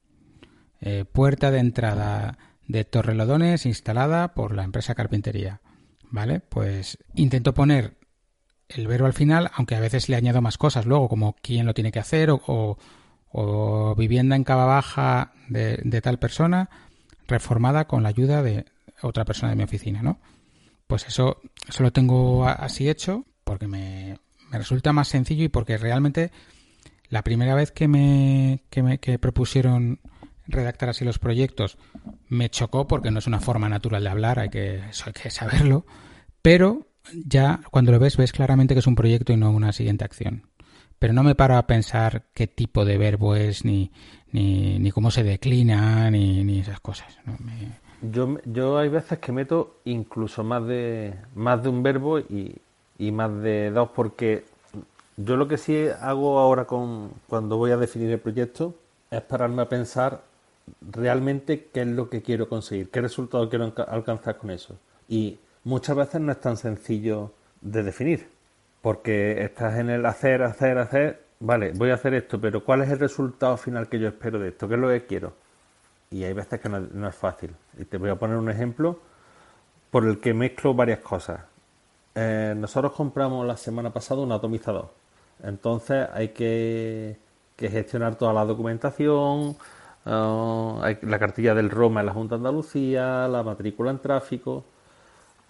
[0.81, 2.39] Eh, puerta de entrada
[2.69, 5.61] de Torrelodones instalada por la empresa Carpintería.
[6.11, 6.41] ¿Vale?
[6.41, 7.97] Pues intento poner
[8.69, 11.75] el verbo al final, aunque a veces le añado más cosas luego, como quién lo
[11.75, 12.79] tiene que hacer o,
[13.97, 16.71] vivienda en cava baja de, tal persona
[17.29, 18.65] reformada con la ayuda de
[19.03, 20.21] otra persona de mi oficina, ¿no?
[20.87, 24.19] Pues eso, eso lo tengo así hecho porque me,
[24.51, 26.31] me resulta más sencillo y porque realmente
[27.09, 30.01] la primera vez que me, que me que propusieron
[30.49, 31.79] redactar así los proyectos
[32.29, 35.31] me chocó porque no es una forma natural de hablar, hay que, eso hay que
[35.31, 35.87] saberlo,
[36.43, 36.87] pero
[37.25, 40.47] ya cuando lo ves ves claramente que es un proyecto y no una siguiente acción.
[40.99, 43.93] Pero no me paro a pensar qué tipo de verbo es, ni,
[44.33, 47.19] ni, ni cómo se declina, ni, ni esas cosas.
[48.01, 52.57] Yo, yo hay veces que meto incluso más de, más de un verbo y,
[52.99, 54.45] y más de dos, porque
[55.17, 58.75] yo lo que sí hago ahora con, cuando voy a definir el proyecto
[59.11, 60.23] es pararme a pensar
[60.81, 64.79] realmente qué es lo que quiero conseguir, qué resultado quiero alcanzar con eso.
[65.09, 68.29] Y muchas veces no es tan sencillo de definir,
[68.83, 72.91] porque estás en el hacer, hacer, hacer, vale, voy a hacer esto, pero ¿cuál es
[72.91, 74.69] el resultado final que yo espero de esto?
[74.69, 75.33] ¿Qué es lo que quiero?
[76.11, 77.55] Y hay veces que no, es fácil.
[77.79, 79.01] Y te voy a poner un ejemplo
[79.91, 81.41] por el que mezclo varias cosas.
[82.15, 84.91] Eh, nosotros compramos la semana pasada un atomizador.
[85.43, 87.19] Entonces hay que,
[87.59, 89.57] gestionar toda la documentación,
[90.07, 94.65] eh, la cartilla del Roma en la Junta de Andalucía, la matrícula en tráfico.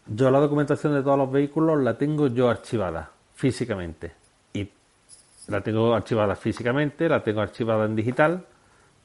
[0.07, 4.12] Yo la documentación de todos los vehículos la tengo yo archivada físicamente.
[4.54, 4.70] Y
[5.48, 8.44] la tengo archivada físicamente, la tengo archivada en digital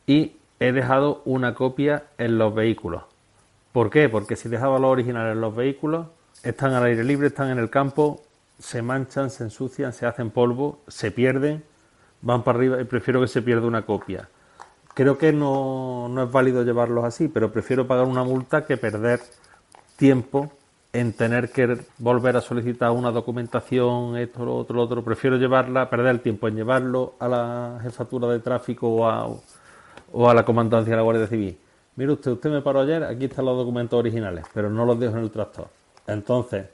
[0.07, 3.03] y he dejado una copia en los vehículos.
[3.73, 4.09] ¿Por qué?
[4.09, 6.07] Porque si dejaba los originales en los vehículos,
[6.43, 8.21] están al aire libre, están en el campo,
[8.59, 11.63] se manchan, se ensucian, se hacen polvo, se pierden,
[12.21, 14.29] van para arriba y prefiero que se pierda una copia.
[14.93, 19.21] Creo que no, no es válido llevarlos así, pero prefiero pagar una multa que perder
[19.95, 20.51] tiempo
[20.93, 25.03] en tener que volver a solicitar una documentación, esto, lo otro, lo otro.
[25.03, 29.27] Prefiero llevarla, perder el tiempo en llevarlo a la jefatura de tráfico o a,
[30.11, 31.57] o a la comandancia de la Guardia Civil.
[31.95, 35.17] Mire usted, usted me paró ayer, aquí están los documentos originales, pero no los dejo
[35.17, 35.67] en el tractor.
[36.07, 36.65] Entonces,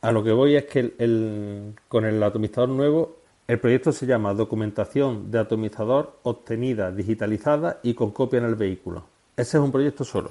[0.00, 3.15] a lo que voy es que el, con el atomizador nuevo,
[3.48, 9.06] el proyecto se llama Documentación de atomizador obtenida, digitalizada y con copia en el vehículo.
[9.36, 10.30] Ese es un proyecto solo.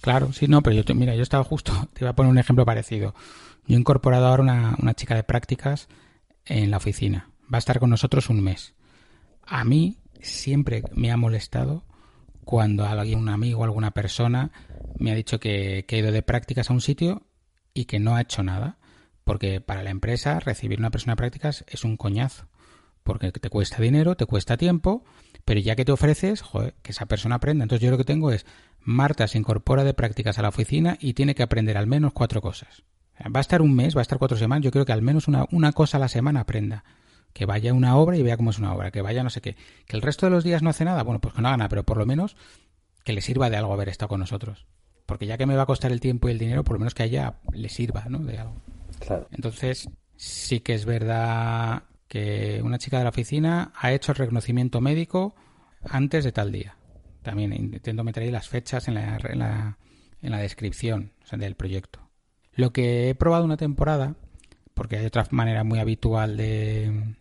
[0.00, 2.64] Claro, sí, no, pero yo, mira, yo estaba justo, te voy a poner un ejemplo
[2.64, 3.14] parecido.
[3.66, 5.88] Yo he incorporado ahora una, una chica de prácticas
[6.46, 7.30] en la oficina.
[7.52, 8.74] Va a estar con nosotros un mes.
[9.46, 11.84] A mí siempre me ha molestado
[12.44, 14.50] cuando alguien, un amigo alguna persona
[14.98, 17.22] me ha dicho que, que, ha ido de prácticas a un sitio
[17.72, 18.78] y que no ha hecho nada.
[19.24, 22.46] Porque para la empresa recibir una persona de prácticas es un coñazo.
[23.02, 25.04] Porque te cuesta dinero, te cuesta tiempo,
[25.44, 27.64] pero ya que te ofreces, joder, que esa persona aprenda.
[27.64, 28.46] Entonces yo lo que tengo es,
[28.80, 32.40] Marta se incorpora de prácticas a la oficina y tiene que aprender al menos cuatro
[32.40, 32.82] cosas.
[33.24, 35.28] Va a estar un mes, va a estar cuatro semanas, yo creo que al menos
[35.28, 36.84] una, una cosa a la semana aprenda
[37.32, 39.40] que vaya a una obra y vea cómo es una obra, que vaya no sé
[39.40, 39.56] qué,
[39.86, 41.68] que el resto de los días no hace nada, bueno, pues que no haga nada,
[41.68, 42.36] pero por lo menos
[43.04, 44.66] que le sirva de algo haber estado con nosotros.
[45.04, 46.94] Porque ya que me va a costar el tiempo y el dinero, por lo menos
[46.94, 48.20] que a ella le sirva, ¿no?
[48.20, 48.54] De algo.
[49.30, 54.80] Entonces, sí que es verdad que una chica de la oficina ha hecho el reconocimiento
[54.80, 55.34] médico
[55.88, 56.76] antes de tal día.
[57.22, 59.78] También intento meter ahí las fechas en la, en la,
[60.22, 62.00] en la descripción del proyecto.
[62.54, 64.14] Lo que he probado una temporada,
[64.74, 67.16] porque hay otra manera muy habitual de,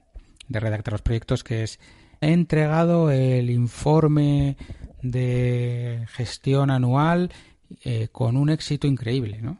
[0.48, 1.80] de redactar los proyectos, que es
[2.22, 4.56] he entregado el informe
[5.02, 7.32] de gestión anual
[7.84, 9.58] eh, con un éxito increíble, ¿no?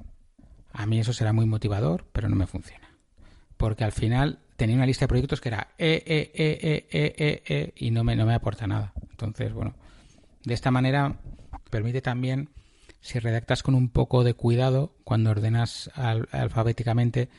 [0.74, 2.90] A mí eso será muy motivador, pero no me funciona.
[3.58, 7.44] Porque al final tenía una lista de proyectos que era e, e, e, e, e,
[7.48, 8.94] e, y no me, no me aporta nada.
[9.12, 9.76] Entonces, bueno,
[10.44, 11.20] de esta manera
[11.70, 12.50] permite también,
[13.02, 17.30] si redactas con un poco de cuidado, cuando ordenas alfabéticamente,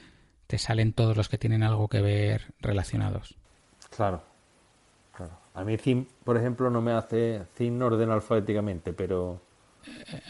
[0.46, 3.36] te salen todos los que tienen algo que ver relacionados.
[3.94, 4.22] Claro.
[5.12, 5.38] claro.
[5.54, 9.40] A mí Zim, por ejemplo, no me hace Zim no ordena alfabéticamente, pero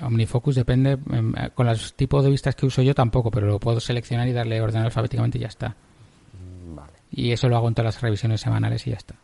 [0.02, 3.80] OmniFocus depende em, con los tipos de vistas que uso yo tampoco, pero lo puedo
[3.80, 5.68] seleccionar y darle ordenar alfabéticamente y ya está.
[5.68, 6.92] Mm, vale.
[7.10, 9.14] Y eso lo hago en todas las revisiones semanales y ya está.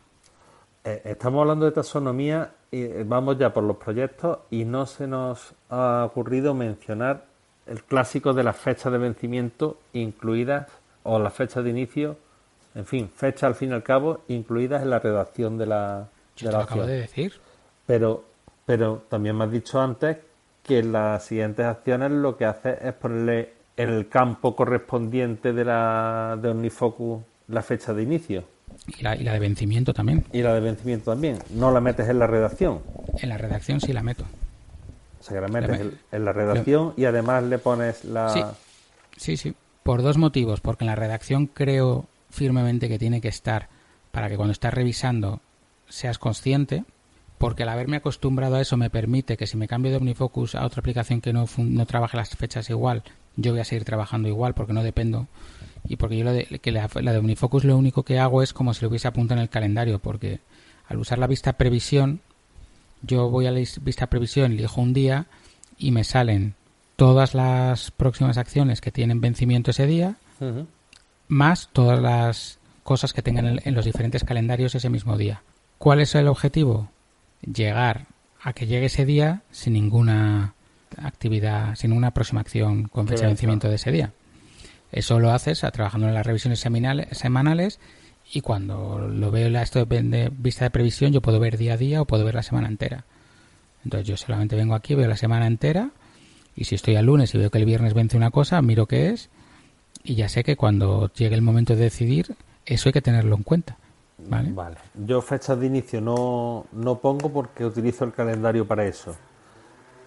[0.83, 5.07] Eh, estamos hablando de taxonomía y eh, vamos ya por los proyectos y no se
[5.07, 7.25] nos ha ocurrido mencionar
[7.67, 10.67] el clásico de las fechas de vencimiento incluidas
[11.03, 12.17] o las fechas de inicio,
[12.73, 16.07] en fin, fechas al fin y al cabo incluidas en la redacción de la,
[16.39, 17.33] de la acabo de decir.
[17.85, 18.23] Pero,
[18.71, 20.15] pero también me has dicho antes
[20.63, 26.39] que las siguientes acciones lo que hace es ponerle en el campo correspondiente de la
[26.41, 28.45] de OmniFocus la fecha de inicio.
[28.97, 30.23] Y la, y la de vencimiento también.
[30.31, 31.39] Y la de vencimiento también.
[31.49, 32.79] ¿No la metes en la redacción?
[33.17, 34.23] En la redacción sí la meto.
[35.19, 38.29] O sea, que la metes en la redacción y además le pones la...
[38.29, 38.41] Sí.
[39.17, 39.53] sí, sí.
[39.83, 40.61] Por dos motivos.
[40.61, 43.67] Porque en la redacción creo firmemente que tiene que estar
[44.13, 45.41] para que cuando estás revisando
[45.89, 46.85] seas consciente.
[47.41, 50.65] Porque al haberme acostumbrado a eso me permite que si me cambio de OmniFocus a
[50.65, 53.03] otra aplicación que no, no trabaje las fechas igual,
[53.35, 55.27] yo voy a seguir trabajando igual porque no dependo
[55.87, 58.81] y porque yo de, que la, de Omnifocus lo único que hago es como si
[58.81, 60.39] lo hubiese apuntado en el calendario, porque
[60.87, 62.21] al usar la vista previsión,
[63.01, 65.25] yo voy a la vista previsión, elijo un día
[65.77, 66.55] y me salen
[66.95, 70.15] todas las próximas acciones que tienen vencimiento ese día,
[71.27, 75.41] más todas las cosas que tengan en, los diferentes calendarios ese mismo día.
[75.77, 76.89] ¿Cuál es el objetivo?
[77.41, 78.07] Llegar
[78.41, 80.55] a que llegue ese día sin ninguna
[80.97, 84.11] actividad, sin ninguna aproximación con fecha de vencimiento de ese día.
[84.91, 87.79] Eso lo haces a, trabajando en las revisiones semanales
[88.33, 91.77] y cuando lo veo la esto de vista de previsión yo puedo ver día a
[91.77, 93.05] día o puedo ver la semana entera.
[93.83, 95.91] Entonces yo solamente vengo aquí, veo la semana entera
[96.55, 99.09] y si estoy al lunes y veo que el viernes vence una cosa, miro qué
[99.09, 99.29] es
[100.03, 102.35] y ya sé que cuando llegue el momento de decidir,
[102.65, 103.77] eso hay que tenerlo en cuenta.
[104.27, 104.51] ¿Vale?
[104.51, 104.77] vale.
[105.05, 109.15] Yo fechas de inicio no, no pongo porque utilizo el calendario para eso.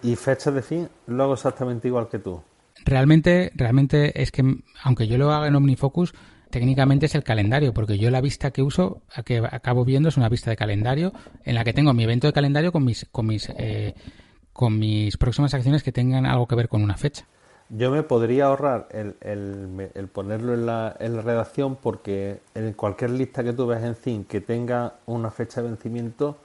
[0.03, 2.41] Y fecha de fin, lo hago exactamente igual que tú.
[2.83, 4.43] Realmente, realmente es que,
[4.83, 6.13] aunque yo lo haga en OmniFocus,
[6.51, 10.29] técnicamente es el calendario, porque yo la vista que uso, que acabo viendo, es una
[10.29, 11.13] vista de calendario
[11.43, 13.95] en la que tengo mi evento de calendario con mis, con mis, eh,
[14.53, 17.25] con mis próximas acciones que tengan algo que ver con una fecha.
[17.69, 23.09] Yo me podría ahorrar el, el, ponerlo en la, en la, redacción porque en cualquier
[23.11, 26.37] lista que tú veas en Zinc que tenga una fecha de vencimiento,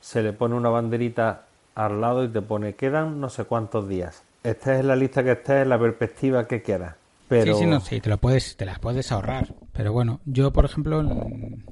[0.00, 1.44] se le pone una banderita
[1.76, 4.24] al lado y te pone quedan no sé cuántos días.
[4.42, 6.96] Esta es la lista que estés, en la perspectiva que quieras.
[7.28, 7.54] Pero...
[7.54, 9.54] Sí, sí, no, sí, te, lo puedes, te las puedes ahorrar.
[9.72, 11.64] Pero bueno, yo, por ejemplo, en,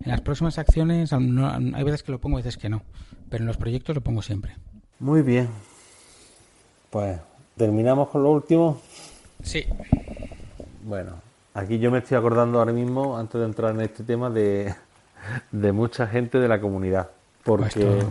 [0.00, 2.82] las próximas acciones hay veces que lo pongo, veces que no.
[3.30, 4.56] Pero en los proyectos lo pongo siempre.
[4.98, 5.48] Muy bien.
[6.90, 7.18] Pues
[7.56, 8.80] ¿Terminamos con lo último?
[9.42, 9.64] Sí.
[10.84, 11.12] Bueno,
[11.54, 14.74] aquí yo me estoy acordando ahora mismo, antes de entrar en este tema, de,
[15.72, 17.10] mucha gente de la comunidad.
[17.44, 18.04] Porque pues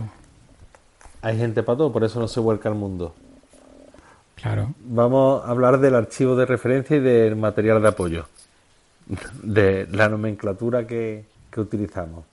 [1.22, 3.14] hay gente para todo, por eso no se vuelca al mundo.
[4.36, 4.74] Claro.
[4.80, 8.26] Vamos a hablar del archivo de referencia y del material de apoyo.
[9.42, 12.24] De la nomenclatura que, que utilizamos.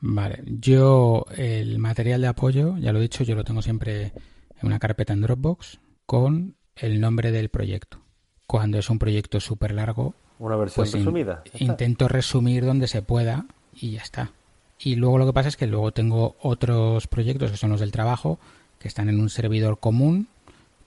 [0.00, 4.12] Vale, yo el material de apoyo, ya lo he dicho, yo lo tengo siempre
[4.60, 8.00] en una carpeta en Dropbox con el nombre del proyecto.
[8.46, 11.42] Cuando es un proyecto súper largo, una versión pues resumida.
[11.58, 14.32] intento resumir donde se pueda y ya está.
[14.78, 17.92] Y luego lo que pasa es que luego tengo otros proyectos que son los del
[17.92, 18.38] trabajo,
[18.78, 20.28] que están en un servidor común,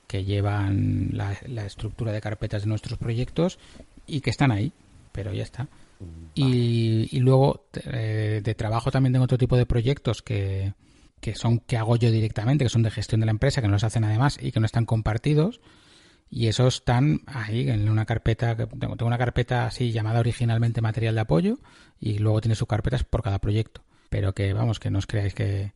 [0.08, 1.34] que llevan la,
[1.66, 3.60] estructura de carpetas de nuestros proyectos
[4.06, 4.72] y que están ahí,
[5.12, 5.64] pero ya está.
[6.00, 6.06] Mm,
[6.36, 10.74] y, luego eh, de trabajo también tengo otro tipo de proyectos que,
[11.20, 13.74] que son que hago yo directamente, que son de gestión de la empresa, que no
[13.74, 15.62] los hacen además y que no están compartidos.
[16.32, 21.22] Y esos están ahí en una carpeta, tengo, una carpeta así llamada originalmente material de
[21.22, 21.58] apoyo
[22.00, 23.84] y luego tiene sus carpetas por cada proyecto.
[24.10, 25.74] Pero que vamos, que no os creáis que,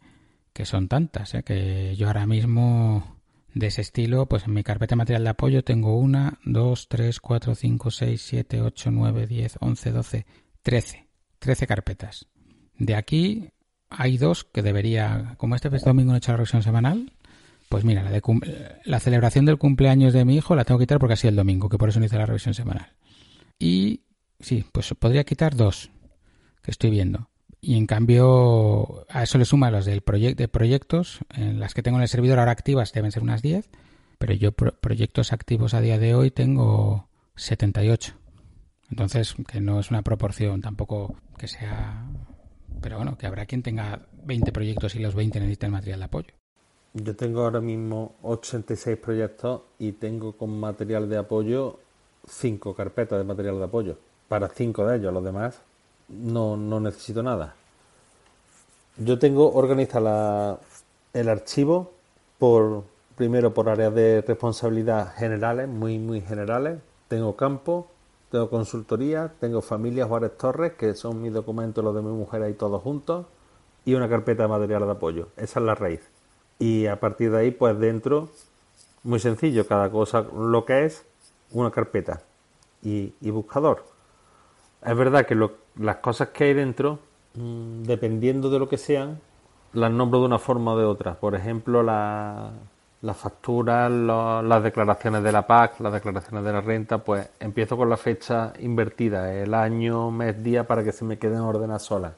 [0.54, 1.44] que son tantas, ¿eh?
[1.44, 3.18] que yo ahora mismo
[3.54, 7.56] de ese estilo, pues en mi carpeta material de apoyo tengo una, dos, tres, cuatro,
[7.56, 10.26] cinco, seis, siete, ocho, nueve, diez, once, doce,
[10.62, 11.08] trece.
[11.40, 12.28] Trece carpetas.
[12.78, 13.52] De aquí
[13.96, 17.14] hay dos que debería, como este domingo no he hecho la revisión semanal,
[17.70, 18.22] pues mira, la, de
[18.86, 21.36] la celebración del cumpleaños de mi hijo la tengo que quitar porque ha sido el
[21.36, 22.94] domingo, que por eso no hice la revisión semanal.
[23.58, 24.02] Y
[24.40, 25.90] sí, pues podría quitar dos
[26.62, 27.30] que estoy viendo.
[27.62, 30.04] Y en cambio, a eso le suma los del
[30.36, 33.70] de proyectos, en las que tengo en el servidor ahora activas deben ser unas 10,
[34.18, 38.16] pero yo proyectos activos a día de hoy tengo 78.
[38.90, 42.06] Entonces, que no es una proporción tampoco que sea
[42.84, 46.34] pero bueno, que habrá quien tenga 20 proyectos y los 20 necesitan material de apoyo.
[46.94, 51.80] Yo tengo ahora mismo 86 proyectos y tengo con material de apoyo
[52.28, 53.98] 5 carpetas de material de apoyo.
[54.28, 55.60] Para 5 de ellos, los demás
[56.10, 57.56] no, no necesito nada.
[58.98, 60.60] Yo tengo organizado
[61.14, 61.94] el archivo
[62.38, 62.84] por
[63.16, 66.80] primero por áreas de responsabilidad generales, muy muy generales.
[67.08, 67.88] Tengo campo,
[68.34, 72.56] tengo consultoría, tengo familias Juárez Torres, que son mis documentos, los de mi mujer ahí
[72.56, 73.28] todos juntos,
[73.86, 75.28] y una carpeta de material de apoyo.
[75.38, 76.02] Esa es la raíz.
[76.58, 78.30] Y a partir de ahí, pues dentro,
[79.04, 81.06] muy sencillo, cada cosa lo que es,
[81.52, 82.24] una carpeta
[82.82, 83.86] y, buscador.
[84.84, 85.36] Es verdad que
[85.76, 86.98] las cosas que hay dentro,
[87.36, 89.22] mm, dependiendo de lo que sean,
[89.74, 91.20] las nombro de una forma o de otra.
[91.20, 92.52] Por ejemplo, la,
[93.04, 97.90] las facturas, las declaraciones de la PAC, las declaraciones de la renta, pues empiezo con
[97.90, 102.14] la fecha invertida, el año, mes, día, para que se me queden ordenadas solas.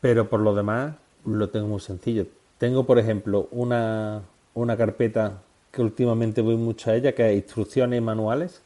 [0.00, 2.26] Pero por lo demás, lo tengo muy sencillo.
[2.58, 4.22] Tengo, por ejemplo, una,
[4.54, 8.62] una carpeta que últimamente voy mucho a ella, que es instrucciones y manuales.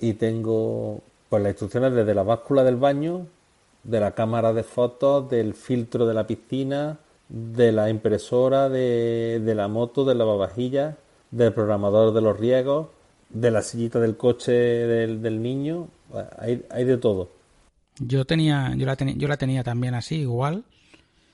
[0.00, 3.26] Y tengo pues las instrucciones desde la báscula del baño,
[3.84, 6.98] de la cámara de fotos, del filtro de la piscina,
[7.32, 10.96] de la impresora, de, la moto, de la lavavajillas,
[11.30, 12.88] del programador de los riegos,
[13.30, 15.88] de la sillita del coche del, niño,
[16.38, 17.30] hay, hay, de todo.
[17.98, 20.64] Yo tenía, yo la, tenía, yo la tenía también así, igual,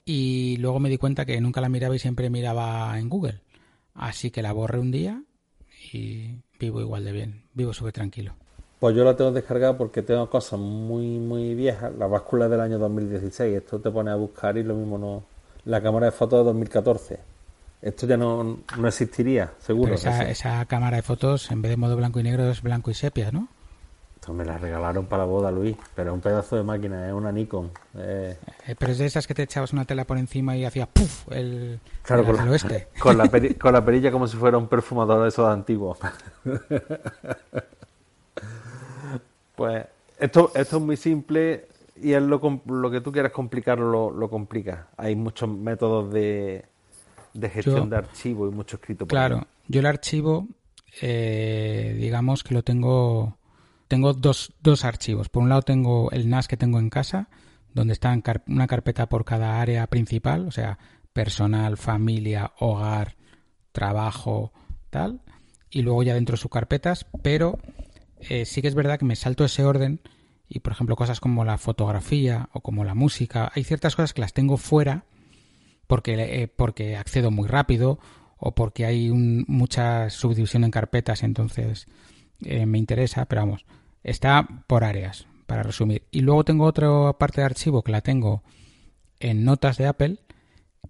[0.04, 3.40] y luego me di cuenta que nunca la miraba y siempre miraba en Google.
[3.94, 5.24] Así que la borré un día
[5.92, 8.34] y vivo igual de bien, vivo súper tranquilo.
[8.78, 11.92] Pues yo la tengo descargada porque tengo cosas muy, muy viejas.
[11.98, 13.56] La báscula del año 2016.
[13.56, 15.24] Esto te pone a buscar y lo mismo no,
[15.64, 17.18] la cámara de fotos de 2014.
[17.80, 19.94] Esto ya no, no existiría, seguro.
[19.94, 23.30] esa, cámara de fotos, en vez de modo blanco y negro, es blanco y sepia,
[23.30, 23.48] ¿no?
[24.16, 27.12] Esto me la regalaron para la boda, Luis, pero es un pedazo de máquina, es
[27.12, 27.70] una Nikon.
[27.96, 28.36] Eh.
[28.76, 31.30] Pero es de esas que te echabas una tela por encima y hacía ¡puf!
[31.30, 32.42] el, claro, con, la,
[32.98, 33.28] con, la
[33.60, 35.98] con la perilla como si fuera un perfumador de esos antiguos.
[39.54, 39.86] pues
[40.18, 41.68] esto, esto es muy simple,
[42.02, 44.88] y es lo, lo que tú quieras complicarlo, lo, complica.
[44.96, 46.64] Hay muchos métodos de,
[47.34, 49.06] de gestión de archivos y mucho escrito.
[49.06, 50.48] claro, Yo el archivo,
[51.00, 53.38] eh, digamos que lo tengo,
[53.88, 55.28] tengo dos, dos archivos.
[55.28, 57.28] Por un lado tengo el NAS que tengo en casa,
[57.74, 60.78] donde está una carpeta por cada área principal, o sea,
[61.12, 63.16] personal, familia, hogar,
[63.72, 64.52] trabajo,
[64.90, 65.20] tal.
[65.70, 67.58] Y luego ya dentro de sus carpetas, pero
[68.20, 70.00] eh, sí que es verdad que me salto ese orden
[70.48, 74.22] y, por ejemplo, cosas como la fotografía o como la música, hay ciertas cosas que
[74.22, 75.04] las tengo fuera
[75.86, 77.98] porque, eh, porque accedo muy rápido
[78.38, 81.88] o porque hay mucha subdivisión en carpetas, entonces
[82.40, 83.66] eh, me interesa, pero vamos,
[84.02, 86.06] está por áreas, para resumir.
[86.10, 88.42] Y luego tengo otra parte de archivo que la tengo
[89.18, 90.18] en notas de Apple,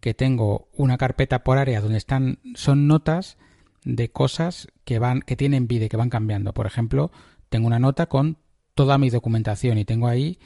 [0.01, 3.39] que tengo una carpeta por área donde están, son notas
[3.85, 6.53] de cosas que van, que tienen vida y que van cambiando.
[6.53, 7.11] Por ejemplo,
[7.49, 8.39] tengo una nota con
[8.79, 10.39] toda mi documentación y tengo ahí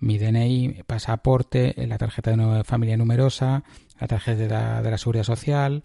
[0.00, 3.64] mi DNI, pasaporte, la tarjeta de familia numerosa,
[3.98, 5.82] la tarjeta de la, seguridad social,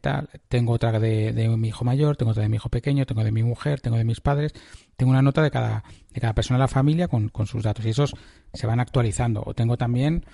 [0.00, 0.30] tal.
[0.46, 3.42] Tengo otra de, mi hijo mayor, tengo otra de mi hijo pequeño, tengo de mi
[3.42, 4.52] mujer, tengo de mis padres.
[4.96, 5.82] Tengo una nota de cada,
[6.12, 8.14] de cada persona de la familia con, sus datos y esos
[8.52, 9.42] se van actualizando.
[9.44, 10.24] O tengo también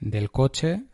[0.00, 0.84] del coche,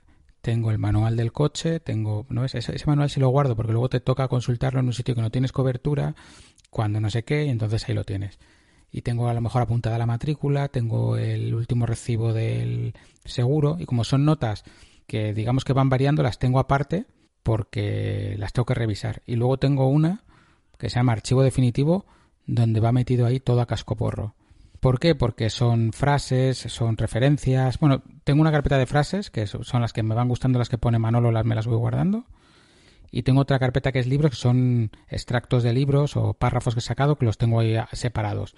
[0.41, 3.89] tengo el manual del coche, tengo, ¿no ese, ese manual sí lo guardo porque luego
[3.89, 6.17] te toca consultarlo en un sitio que no tienes cobertura,
[6.69, 8.41] cuando no sé qué, y entonces ahí lo tienes.
[8.93, 13.87] Y tengo a lo mejor apuntada la matrícula, tengo el último recibo del seguro, y
[13.87, 14.65] como son notas
[15.07, 17.07] que digamos que van variando, las tengo aparte
[17.43, 19.23] porque las tengo que revisar.
[19.27, 20.25] Y luego tengo una
[20.79, 22.07] que se llama archivo definitivo
[22.47, 24.35] donde va metido ahí todo a cascoporro.
[24.81, 25.15] ¿Por qué?
[25.15, 27.79] Porque son frases, son referencias.
[27.79, 30.79] Bueno, tengo una carpeta de frases que son las que me van gustando, las que
[30.79, 32.25] pone Manolo, las me las voy guardando.
[33.13, 36.81] Y tengo otra carpeta que es libros, que son extractos de libros o párrafos que
[36.81, 38.57] he sacado, que los tengo ahí separados.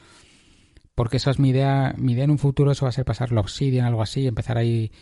[0.95, 1.93] Porque esa es mi idea.
[1.99, 4.57] Mi idea en un futuro, eso va a ser pasarlo a Obsidian, algo así, empezar
[4.57, 4.93] ahí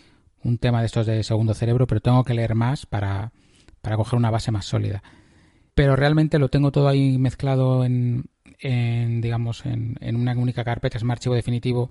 [0.42, 3.32] un tema de estos de segundo cerebro, pero tengo que leer más para,
[3.82, 5.02] para coger una base más sólida.
[5.74, 8.24] Pero realmente lo tengo todo ahí mezclado en,
[8.58, 11.90] en digamos, en, en una única carpeta, es un archivo definitivo,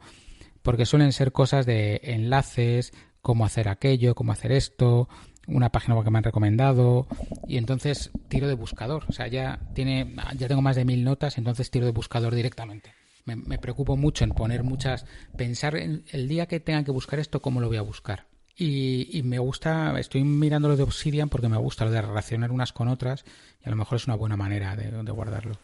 [0.63, 2.91] porque suelen ser cosas de enlaces,
[3.21, 5.07] cómo hacer aquello, cómo hacer esto,
[5.51, 7.07] una página que me han recomendado
[7.47, 9.03] y entonces tiro de buscador.
[9.07, 12.93] O sea, ya tiene, ya tengo más de mil notas, entonces tiro de buscador directamente.
[13.25, 15.05] Me, preocupo mucho en poner muchas,
[15.37, 18.25] pensar en el día que tenga que buscar esto, cómo lo voy a buscar.
[18.57, 22.73] Y, me gusta, estoy mirando lo de Obsidian porque me gusta lo de relacionar unas
[22.73, 23.23] con otras
[23.63, 25.55] y a lo mejor es una buena manera de, guardarlo.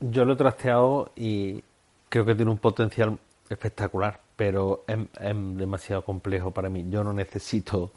[0.00, 1.62] Yo lo he trasteado y
[2.08, 3.18] creo que tiene un potencial
[3.50, 4.98] espectacular, pero es,
[5.56, 6.86] demasiado complejo para mí.
[6.88, 7.92] Yo no necesito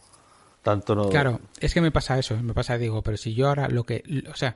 [0.61, 0.95] tanto.
[0.95, 1.09] No...
[1.09, 4.03] Claro, es que me pasa eso, me pasa, digo, pero si yo ahora lo que,
[4.31, 4.55] o sea,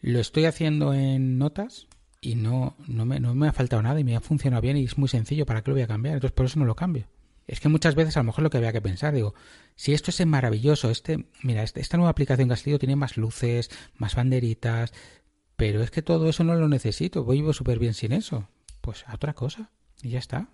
[0.00, 1.88] lo estoy haciendo en notas
[2.20, 4.84] y no, no, me, no me ha faltado nada y me ha funcionado bien y
[4.84, 6.14] es muy sencillo, ¿para qué lo voy a cambiar?
[6.14, 7.06] Entonces por eso no lo cambio.
[7.46, 9.34] Es que muchas veces a lo mejor lo que había que pensar, digo,
[9.74, 14.14] si esto es maravilloso, este, mira, este, esta nueva aplicación que tiene más luces, más
[14.14, 14.92] banderitas,
[15.56, 18.48] pero es que todo eso no lo necesito, voy vivo súper bien sin eso.
[18.82, 19.70] Pues a otra cosa,
[20.02, 20.48] y ya está.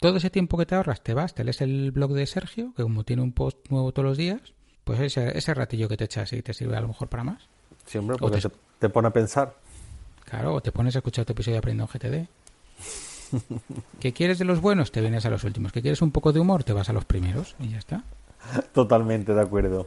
[0.00, 2.82] Todo ese tiempo que te ahorras, te vas, te lees el blog de Sergio, que
[2.82, 4.40] como tiene un post nuevo todos los días,
[4.82, 7.50] pues ese, ese ratillo que te echas y te sirve a lo mejor para más.
[7.84, 9.54] Sí, hombre, porque te, te, pone a pensar.
[10.24, 12.26] Claro, o te pones a escuchar tu episodio de Aprendo GTD.
[14.00, 14.90] ¿Qué quieres de los buenos?
[14.90, 15.70] Te vienes a los últimos.
[15.70, 16.64] ¿Qué quieres un poco de humor?
[16.64, 18.02] Te vas a los primeros y ya está.
[18.72, 19.86] Totalmente de acuerdo.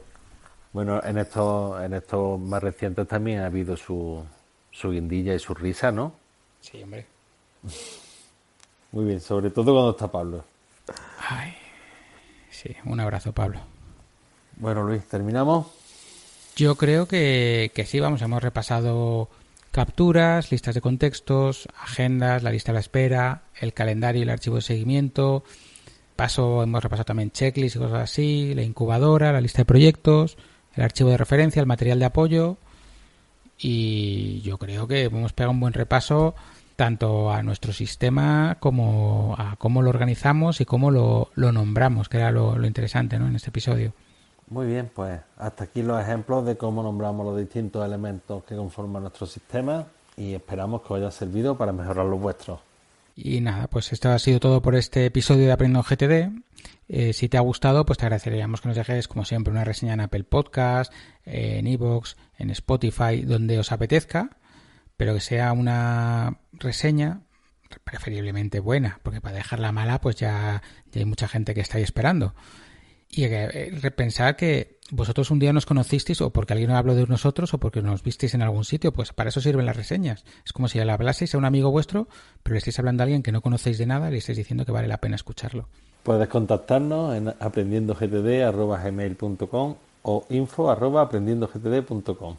[0.73, 4.23] Bueno, en estos, en estos más recientes también ha habido su,
[4.69, 6.13] su guindilla y su risa, ¿no?
[6.61, 7.07] Sí, hombre.
[8.93, 10.45] Muy bien, sobre todo cuando está Pablo.
[11.27, 11.53] Ay,
[12.51, 13.59] sí, un abrazo, Pablo.
[14.57, 15.65] Bueno, Luis, ¿terminamos?
[16.55, 19.29] Yo creo que, que sí, vamos, hemos repasado
[19.71, 24.57] capturas, listas de contextos, agendas, la lista de la espera, el calendario y el archivo
[24.57, 25.43] de seguimiento.
[26.15, 30.37] Paso, hemos repasado también checklists y cosas así, la incubadora, la lista de proyectos,
[30.75, 32.57] el archivo de referencia, el material de apoyo.
[33.57, 36.35] Y yo creo que hemos pegado un buen repaso
[36.75, 42.31] tanto a nuestro sistema como a cómo lo organizamos y cómo lo, nombramos, que era
[42.31, 43.27] lo, lo interesante ¿no?
[43.27, 43.93] en este episodio.
[44.49, 49.03] Muy bien, pues hasta aquí los ejemplos de cómo nombramos los distintos elementos que conforman
[49.03, 52.59] nuestro sistema y esperamos que os haya servido para mejorar los vuestros.
[53.15, 56.31] Y nada, pues esto ha sido todo por este episodio de Aprendo GTD.
[56.89, 59.93] Eh, si te ha gustado, pues te agradeceríamos que nos dejes, como siempre, una reseña
[59.93, 60.91] en Apple Podcast,
[61.25, 64.37] en Evox, en Spotify, donde os apetezca,
[65.03, 67.23] pero que sea una reseña
[67.83, 70.63] preferiblemente buena, porque para dejarla mala, pues ya,
[70.95, 72.33] hay mucha gente que está esperando.
[73.09, 77.53] Y eh, repensar que vosotros un día nos conocisteis o porque alguien habló de nosotros
[77.53, 80.23] o porque nos visteis en algún sitio, pues para eso sirven las reseñas.
[80.45, 82.07] Es como si le hablaseis a un amigo vuestro,
[82.41, 84.65] pero le estáis hablando a alguien que no conocéis de nada y le estáis diciendo
[84.65, 85.67] que vale la pena escucharlo.
[86.03, 92.37] Puedes contactarnos en aprendiendogtd.com o info.aprendiendogtd.com.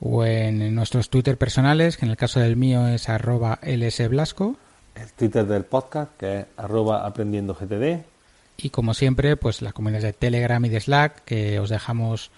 [0.00, 4.56] o en nuestros Twitter personales, que en el caso del mío es arroba lsblasco.
[4.94, 8.04] El Twitter del podcast, que es arroba aprendiendo GTD.
[8.56, 12.30] Y como siempre, pues las comunidades de Telegram y de Slack, que os dejamos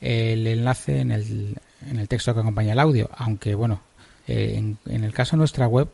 [0.00, 1.56] el enlace en el,
[1.88, 3.10] en el texto que acompaña el audio.
[3.16, 3.80] Aunque bueno,
[4.28, 5.88] eh, en, en, el caso de nuestra web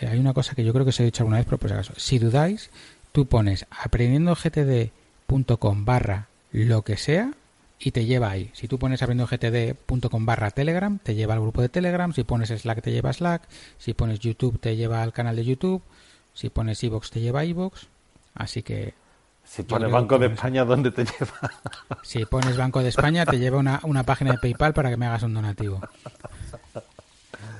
[0.00, 1.70] eh, hay una cosa que yo creo que os he dicho alguna vez, pero por
[1.70, 2.70] si acaso, si dudáis,
[3.12, 7.32] tú pones aprendiendogtd.com barra lo que sea
[7.80, 8.50] y te lleva ahí.
[8.52, 12.82] Si tú pones aprendiendogtd.com barra telegram, te lleva al grupo de telegram, si pones slack
[12.82, 15.82] te lleva a slack, si pones youtube te lleva al canal de youtube,
[16.34, 17.88] si pones ibox te lleva a ibox,
[18.34, 18.94] así que...
[19.42, 21.50] Si pones Banco de España, ¿dónde te lleva?
[22.02, 25.06] Si pones Banco de España, te lleva una, una página de PayPal para que me
[25.06, 25.80] hagas un donativo.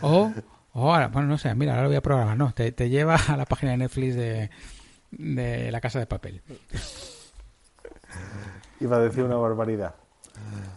[0.02, 0.32] O,
[0.74, 3.16] o ahora, bueno, no sé, mira, ahora lo voy a programar, no, te, te lleva
[3.16, 4.50] a la página de Netflix de,
[5.10, 6.42] de La Casa de Papel.
[8.80, 9.94] Iba a decir una barbaridad.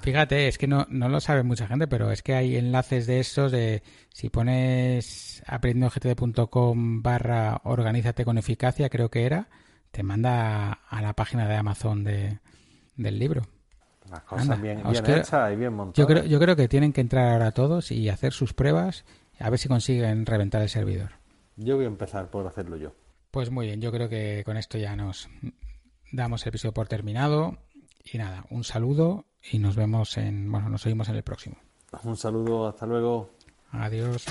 [0.02, 3.20] Fíjate, es que no, no lo sabe mucha gente, pero es que hay enlaces de
[3.22, 9.48] esos de si pones aprendiendogtd.com barra organízate con eficacia, creo que era,
[9.92, 12.40] te manda a la página de Amazon de,
[12.98, 13.44] del libro.
[14.10, 15.98] Las cosas Anda, bien, bien creo, hechas y bien montadas.
[15.98, 19.06] Yo creo, yo creo que tienen que entrar ahora todos y hacer sus pruebas
[19.40, 21.12] a ver si consiguen reventar el servidor.
[21.56, 22.94] Yo voy a empezar por hacerlo yo.
[23.32, 25.30] Pues muy bien, yo creo que con esto ya nos
[26.12, 27.58] damos el episodio por terminado.
[28.04, 31.58] Y nada, un saludo y nos vemos en, bueno, nos oímos en el próximo.
[32.04, 33.30] Un saludo, hasta luego.
[33.72, 34.26] Adiós.